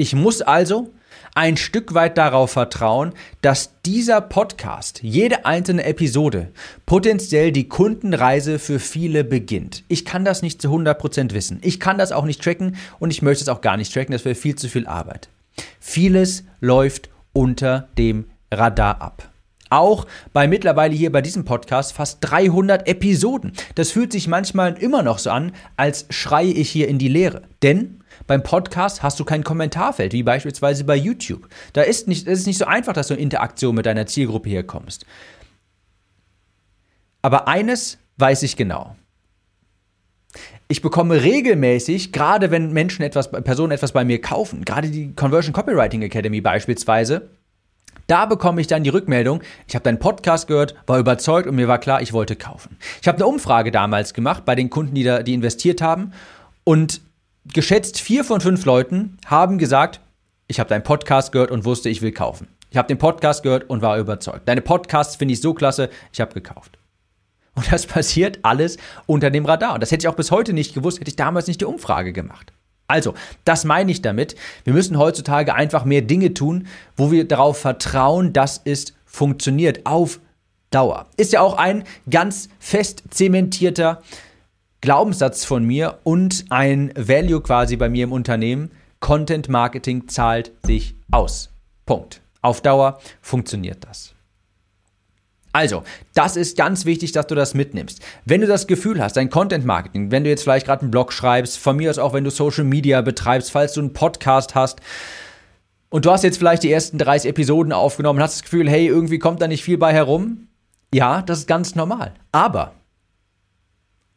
Ich 0.00 0.14
muss 0.14 0.42
also 0.42 0.92
ein 1.34 1.56
Stück 1.56 1.92
weit 1.92 2.18
darauf 2.18 2.52
vertrauen, 2.52 3.14
dass 3.42 3.72
dieser 3.84 4.20
Podcast, 4.20 5.00
jede 5.02 5.44
einzelne 5.44 5.82
Episode, 5.82 6.52
potenziell 6.86 7.50
die 7.50 7.68
Kundenreise 7.68 8.60
für 8.60 8.78
viele 8.78 9.24
beginnt. 9.24 9.82
Ich 9.88 10.04
kann 10.04 10.24
das 10.24 10.40
nicht 10.40 10.62
zu 10.62 10.68
100% 10.68 11.32
wissen. 11.34 11.58
Ich 11.62 11.80
kann 11.80 11.98
das 11.98 12.12
auch 12.12 12.26
nicht 12.26 12.40
tracken 12.40 12.76
und 13.00 13.10
ich 13.10 13.22
möchte 13.22 13.42
es 13.42 13.48
auch 13.48 13.60
gar 13.60 13.76
nicht 13.76 13.92
tracken. 13.92 14.12
Das 14.12 14.24
wäre 14.24 14.36
viel 14.36 14.54
zu 14.54 14.68
viel 14.68 14.86
Arbeit. 14.86 15.30
Vieles 15.80 16.44
läuft 16.60 17.10
unter 17.32 17.88
dem 17.98 18.26
Radar 18.52 19.02
ab. 19.02 19.27
Auch 19.70 20.06
bei 20.32 20.48
mittlerweile 20.48 20.94
hier 20.94 21.12
bei 21.12 21.22
diesem 21.22 21.44
Podcast 21.44 21.92
fast 21.92 22.18
300 22.20 22.88
Episoden. 22.88 23.52
Das 23.74 23.90
fühlt 23.90 24.12
sich 24.12 24.28
manchmal 24.28 24.74
immer 24.78 25.02
noch 25.02 25.18
so 25.18 25.30
an, 25.30 25.52
als 25.76 26.06
schreie 26.10 26.52
ich 26.52 26.70
hier 26.70 26.88
in 26.88 26.98
die 26.98 27.08
Leere. 27.08 27.42
Denn 27.62 28.00
beim 28.26 28.42
Podcast 28.42 29.02
hast 29.02 29.20
du 29.20 29.24
kein 29.24 29.44
Kommentarfeld, 29.44 30.12
wie 30.12 30.22
beispielsweise 30.22 30.84
bei 30.84 30.96
YouTube. 30.96 31.48
Da 31.72 31.82
ist 31.82 32.08
nicht, 32.08 32.26
es 32.26 32.40
ist 32.40 32.46
nicht 32.46 32.58
so 32.58 32.66
einfach, 32.66 32.92
dass 32.92 33.08
du 33.08 33.14
in 33.14 33.20
Interaktion 33.20 33.74
mit 33.74 33.86
deiner 33.86 34.06
Zielgruppe 34.06 34.48
hier 34.48 34.62
kommst. 34.62 35.06
Aber 37.22 37.48
eines 37.48 37.98
weiß 38.16 38.42
ich 38.42 38.56
genau. 38.56 38.96
Ich 40.68 40.82
bekomme 40.82 41.22
regelmäßig, 41.22 42.12
gerade 42.12 42.50
wenn 42.50 42.72
Menschen 42.72 43.02
etwas, 43.02 43.30
Personen 43.30 43.72
etwas 43.72 43.92
bei 43.92 44.04
mir 44.04 44.20
kaufen, 44.20 44.64
gerade 44.64 44.90
die 44.90 45.14
Conversion 45.14 45.54
Copywriting 45.54 46.02
Academy 46.02 46.42
beispielsweise, 46.42 47.30
da 48.08 48.26
bekomme 48.26 48.60
ich 48.60 48.66
dann 48.66 48.82
die 48.82 48.90
Rückmeldung, 48.90 49.42
ich 49.68 49.74
habe 49.74 49.84
deinen 49.84 49.98
Podcast 49.98 50.48
gehört, 50.48 50.74
war 50.86 50.98
überzeugt 50.98 51.46
und 51.46 51.54
mir 51.54 51.68
war 51.68 51.78
klar, 51.78 52.02
ich 52.02 52.12
wollte 52.12 52.36
kaufen. 52.36 52.76
Ich 53.00 53.06
habe 53.06 53.16
eine 53.16 53.26
Umfrage 53.26 53.70
damals 53.70 54.14
gemacht 54.14 54.44
bei 54.44 54.54
den 54.54 54.70
Kunden, 54.70 54.94
die 54.94 55.04
da, 55.04 55.22
die 55.22 55.34
investiert 55.34 55.80
haben 55.82 56.12
und 56.64 57.02
geschätzt 57.52 58.00
vier 58.00 58.24
von 58.24 58.40
fünf 58.40 58.64
Leuten 58.64 59.18
haben 59.26 59.58
gesagt, 59.58 60.00
ich 60.48 60.58
habe 60.58 60.70
deinen 60.70 60.82
Podcast 60.82 61.32
gehört 61.32 61.50
und 61.50 61.64
wusste, 61.66 61.90
ich 61.90 62.02
will 62.02 62.12
kaufen. 62.12 62.48
Ich 62.70 62.78
habe 62.78 62.88
den 62.88 62.98
Podcast 62.98 63.42
gehört 63.42 63.68
und 63.68 63.82
war 63.82 63.98
überzeugt. 63.98 64.48
Deine 64.48 64.62
Podcasts 64.62 65.16
finde 65.16 65.34
ich 65.34 65.40
so 65.40 65.54
klasse, 65.54 65.90
ich 66.12 66.20
habe 66.20 66.34
gekauft. 66.34 66.78
Und 67.54 67.70
das 67.70 67.86
passiert 67.86 68.38
alles 68.42 68.78
unter 69.06 69.30
dem 69.30 69.44
Radar. 69.44 69.74
Und 69.74 69.82
das 69.82 69.90
hätte 69.90 70.04
ich 70.04 70.08
auch 70.08 70.16
bis 70.16 70.30
heute 70.30 70.54
nicht 70.54 70.74
gewusst, 70.74 71.00
hätte 71.00 71.10
ich 71.10 71.16
damals 71.16 71.46
nicht 71.46 71.60
die 71.60 71.66
Umfrage 71.66 72.12
gemacht. 72.12 72.52
Also, 72.88 73.14
das 73.44 73.64
meine 73.64 73.92
ich 73.92 74.00
damit. 74.00 74.34
Wir 74.64 74.72
müssen 74.72 74.98
heutzutage 74.98 75.54
einfach 75.54 75.84
mehr 75.84 76.02
Dinge 76.02 76.32
tun, 76.32 76.66
wo 76.96 77.12
wir 77.12 77.28
darauf 77.28 77.58
vertrauen, 77.58 78.32
dass 78.32 78.62
es 78.64 78.94
funktioniert 79.04 79.84
auf 79.84 80.20
Dauer. 80.70 81.06
Ist 81.16 81.32
ja 81.32 81.40
auch 81.40 81.56
ein 81.56 81.84
ganz 82.10 82.48
fest 82.58 83.04
zementierter 83.10 84.02
Glaubenssatz 84.80 85.44
von 85.44 85.64
mir 85.64 85.98
und 86.04 86.46
ein 86.50 86.92
Value 86.96 87.42
quasi 87.42 87.76
bei 87.76 87.88
mir 87.88 88.04
im 88.04 88.12
Unternehmen. 88.12 88.70
Content 89.00 89.48
Marketing 89.48 90.08
zahlt 90.08 90.52
sich 90.64 90.94
aus. 91.10 91.50
Punkt. 91.84 92.22
Auf 92.40 92.62
Dauer 92.62 93.00
funktioniert 93.20 93.84
das. 93.84 94.14
Also, 95.58 95.82
das 96.14 96.36
ist 96.36 96.56
ganz 96.56 96.84
wichtig, 96.84 97.10
dass 97.10 97.26
du 97.26 97.34
das 97.34 97.52
mitnimmst. 97.52 98.00
Wenn 98.24 98.40
du 98.40 98.46
das 98.46 98.68
Gefühl 98.68 99.02
hast, 99.02 99.16
dein 99.16 99.28
Content 99.28 99.64
Marketing, 99.64 100.12
wenn 100.12 100.22
du 100.22 100.30
jetzt 100.30 100.44
vielleicht 100.44 100.66
gerade 100.66 100.82
einen 100.82 100.92
Blog 100.92 101.12
schreibst, 101.12 101.58
von 101.58 101.76
mir 101.76 101.90
aus 101.90 101.98
auch, 101.98 102.12
wenn 102.12 102.22
du 102.22 102.30
Social 102.30 102.62
Media 102.62 103.00
betreibst, 103.00 103.50
falls 103.50 103.72
du 103.72 103.80
einen 103.80 103.92
Podcast 103.92 104.54
hast, 104.54 104.78
und 105.88 106.04
du 106.04 106.12
hast 106.12 106.22
jetzt 106.22 106.38
vielleicht 106.38 106.62
die 106.62 106.70
ersten 106.70 106.96
30 106.96 107.30
Episoden 107.30 107.72
aufgenommen, 107.72 108.20
hast 108.20 108.36
das 108.36 108.42
Gefühl, 108.44 108.70
hey, 108.70 108.86
irgendwie 108.86 109.18
kommt 109.18 109.42
da 109.42 109.48
nicht 109.48 109.64
viel 109.64 109.78
bei 109.78 109.92
herum. 109.92 110.46
Ja, 110.94 111.22
das 111.22 111.40
ist 111.40 111.48
ganz 111.48 111.74
normal. 111.74 112.14
Aber 112.30 112.74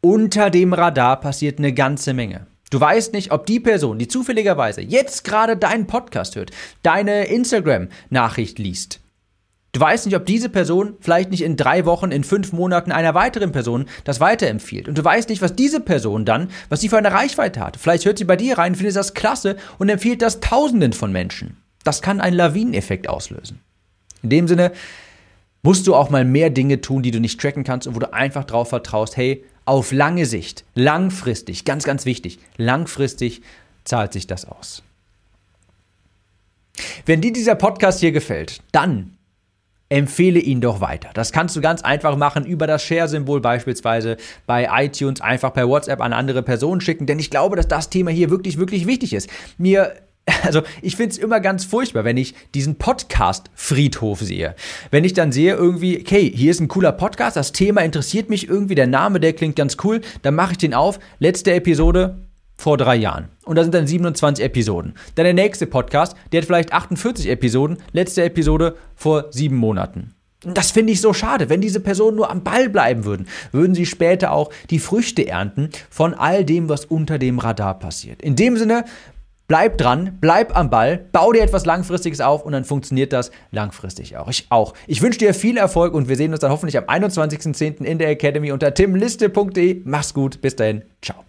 unter 0.01 0.51
dem 0.51 0.73
Radar 0.73 1.21
passiert 1.21 1.57
eine 1.57 1.73
ganze 1.73 2.13
Menge. 2.13 2.45
Du 2.69 2.79
weißt 2.79 3.13
nicht, 3.13 3.31
ob 3.31 3.47
die 3.47 3.59
Person, 3.59 3.97
die 3.97 4.07
zufälligerweise 4.07 4.81
jetzt 4.81 5.23
gerade 5.23 5.57
deinen 5.57 5.87
Podcast 5.87 6.35
hört, 6.35 6.51
deine 6.83 7.25
Instagram-Nachricht 7.25 8.59
liest. 8.59 9.00
Du 9.73 9.79
weißt 9.79 10.05
nicht, 10.05 10.15
ob 10.15 10.25
diese 10.25 10.49
Person 10.49 10.95
vielleicht 10.99 11.31
nicht 11.31 11.43
in 11.43 11.55
drei 11.55 11.85
Wochen, 11.85 12.11
in 12.11 12.25
fünf 12.25 12.51
Monaten 12.51 12.91
einer 12.91 13.13
weiteren 13.13 13.53
Person 13.53 13.85
das 14.03 14.19
weiterempfiehlt. 14.19 14.89
Und 14.89 14.97
du 14.97 15.03
weißt 15.03 15.29
nicht, 15.29 15.41
was 15.41 15.55
diese 15.55 15.79
Person 15.79 16.25
dann, 16.25 16.49
was 16.67 16.81
sie 16.81 16.89
für 16.89 16.97
eine 16.97 17.13
Reichweite 17.13 17.61
hat. 17.61 17.77
Vielleicht 17.77 18.05
hört 18.05 18.17
sie 18.17 18.25
bei 18.25 18.35
dir 18.35 18.57
rein, 18.57 18.75
findet 18.75 18.97
das 18.97 19.13
klasse 19.13 19.55
und 19.79 19.87
empfiehlt 19.87 20.21
das 20.21 20.41
Tausenden 20.41 20.91
von 20.91 21.13
Menschen. 21.13 21.55
Das 21.85 22.01
kann 22.01 22.19
einen 22.19 22.35
Lawineneffekt 22.35 23.07
auslösen. 23.07 23.59
In 24.23 24.29
dem 24.29 24.47
Sinne 24.47 24.73
musst 25.63 25.87
du 25.87 25.95
auch 25.95 26.09
mal 26.09 26.25
mehr 26.25 26.49
Dinge 26.49 26.81
tun, 26.81 27.01
die 27.01 27.11
du 27.11 27.19
nicht 27.19 27.39
tracken 27.39 27.63
kannst 27.63 27.87
und 27.87 27.95
wo 27.95 27.99
du 27.99 28.13
einfach 28.13 28.43
drauf 28.43 28.69
vertraust, 28.69 29.15
hey, 29.15 29.45
auf 29.63 29.91
lange 29.91 30.25
Sicht, 30.25 30.65
langfristig, 30.75 31.65
ganz, 31.65 31.85
ganz 31.85 32.05
wichtig, 32.05 32.39
langfristig 32.57 33.41
zahlt 33.83 34.11
sich 34.11 34.27
das 34.27 34.45
aus. 34.45 34.83
Wenn 37.05 37.21
dir 37.21 37.31
dieser 37.31 37.55
Podcast 37.55 37.99
hier 37.99 38.11
gefällt, 38.11 38.61
dann 38.71 39.17
empfehle 39.91 40.39
ihn 40.39 40.61
doch 40.61 40.79
weiter. 40.79 41.09
Das 41.13 41.33
kannst 41.33 41.55
du 41.55 41.61
ganz 41.61 41.81
einfach 41.81 42.15
machen 42.15 42.45
über 42.45 42.65
das 42.65 42.81
Share-Symbol 42.83 43.41
beispielsweise 43.41 44.15
bei 44.47 44.69
iTunes 44.71 45.19
einfach 45.19 45.53
per 45.53 45.67
WhatsApp 45.67 45.99
an 45.99 46.13
andere 46.13 46.43
Personen 46.43 46.79
schicken, 46.79 47.05
denn 47.05 47.19
ich 47.19 47.29
glaube, 47.29 47.57
dass 47.57 47.67
das 47.67 47.89
Thema 47.89 48.09
hier 48.09 48.29
wirklich, 48.29 48.57
wirklich 48.57 48.87
wichtig 48.87 49.13
ist. 49.13 49.29
Mir 49.57 49.93
also 50.43 50.61
ich 50.83 50.95
finde 50.95 51.11
es 51.11 51.17
immer 51.17 51.39
ganz 51.39 51.65
furchtbar, 51.65 52.05
wenn 52.05 52.15
ich 52.15 52.35
diesen 52.53 52.75
Podcast-Friedhof 52.75 54.19
sehe. 54.19 54.55
Wenn 54.91 55.03
ich 55.03 55.13
dann 55.13 55.31
sehe 55.31 55.55
irgendwie, 55.55 55.99
okay, 55.99 56.31
hier 56.33 56.51
ist 56.51 56.59
ein 56.59 56.67
cooler 56.67 56.91
Podcast, 56.91 57.35
das 57.35 57.51
Thema 57.51 57.81
interessiert 57.81 58.29
mich 58.29 58.47
irgendwie, 58.47 58.75
der 58.75 58.87
Name, 58.87 59.19
der 59.19 59.33
klingt 59.33 59.55
ganz 59.55 59.77
cool, 59.83 59.99
dann 60.21 60.35
mache 60.35 60.51
ich 60.51 60.57
den 60.59 60.75
auf. 60.75 60.99
Letzte 61.19 61.53
Episode 61.53 62.27
vor 62.61 62.77
drei 62.77 62.95
Jahren. 62.95 63.29
Und 63.43 63.55
da 63.55 63.63
sind 63.63 63.73
dann 63.73 63.87
27 63.87 64.45
Episoden. 64.45 64.93
Dann 65.15 65.23
der 65.23 65.33
nächste 65.33 65.65
Podcast, 65.65 66.15
der 66.31 66.41
hat 66.41 66.45
vielleicht 66.45 66.73
48 66.73 67.27
Episoden, 67.27 67.77
letzte 67.91 68.23
Episode 68.23 68.75
vor 68.95 69.25
sieben 69.31 69.55
Monaten. 69.55 70.13
Das 70.43 70.69
finde 70.69 70.93
ich 70.93 71.01
so 71.01 71.11
schade. 71.11 71.49
Wenn 71.49 71.61
diese 71.61 71.79
Personen 71.79 72.17
nur 72.17 72.29
am 72.29 72.43
Ball 72.43 72.69
bleiben 72.69 73.03
würden, 73.03 73.27
würden 73.51 73.73
sie 73.73 73.85
später 73.87 74.31
auch 74.31 74.51
die 74.69 74.79
Früchte 74.79 75.27
ernten 75.27 75.69
von 75.89 76.13
all 76.13 76.45
dem, 76.45 76.69
was 76.69 76.85
unter 76.85 77.17
dem 77.17 77.39
Radar 77.39 77.79
passiert. 77.79 78.21
In 78.21 78.35
dem 78.35 78.57
Sinne, 78.57 78.85
Bleib 79.47 79.77
dran, 79.77 80.17
bleib 80.21 80.55
am 80.55 80.69
Ball, 80.69 80.97
bau 81.11 81.33
dir 81.33 81.41
etwas 81.41 81.65
Langfristiges 81.65 82.21
auf 82.21 82.45
und 82.45 82.53
dann 82.53 82.63
funktioniert 82.63 83.11
das 83.11 83.31
langfristig 83.51 84.15
auch. 84.15 84.29
Ich 84.29 84.45
auch. 84.47 84.73
Ich 84.87 85.01
wünsche 85.01 85.19
dir 85.19 85.33
viel 85.33 85.57
Erfolg 85.57 85.93
und 85.93 86.07
wir 86.07 86.15
sehen 86.15 86.31
uns 86.31 86.39
dann 86.39 86.51
hoffentlich 86.51 86.77
am 86.77 86.85
21.10. 86.85 87.83
in 87.83 87.97
der 87.97 88.07
Academy 88.07 88.53
unter 88.53 88.73
timliste.de. 88.73 89.81
Mach's 89.83 90.13
gut, 90.13 90.39
bis 90.39 90.55
dahin, 90.55 90.83
ciao. 91.01 91.25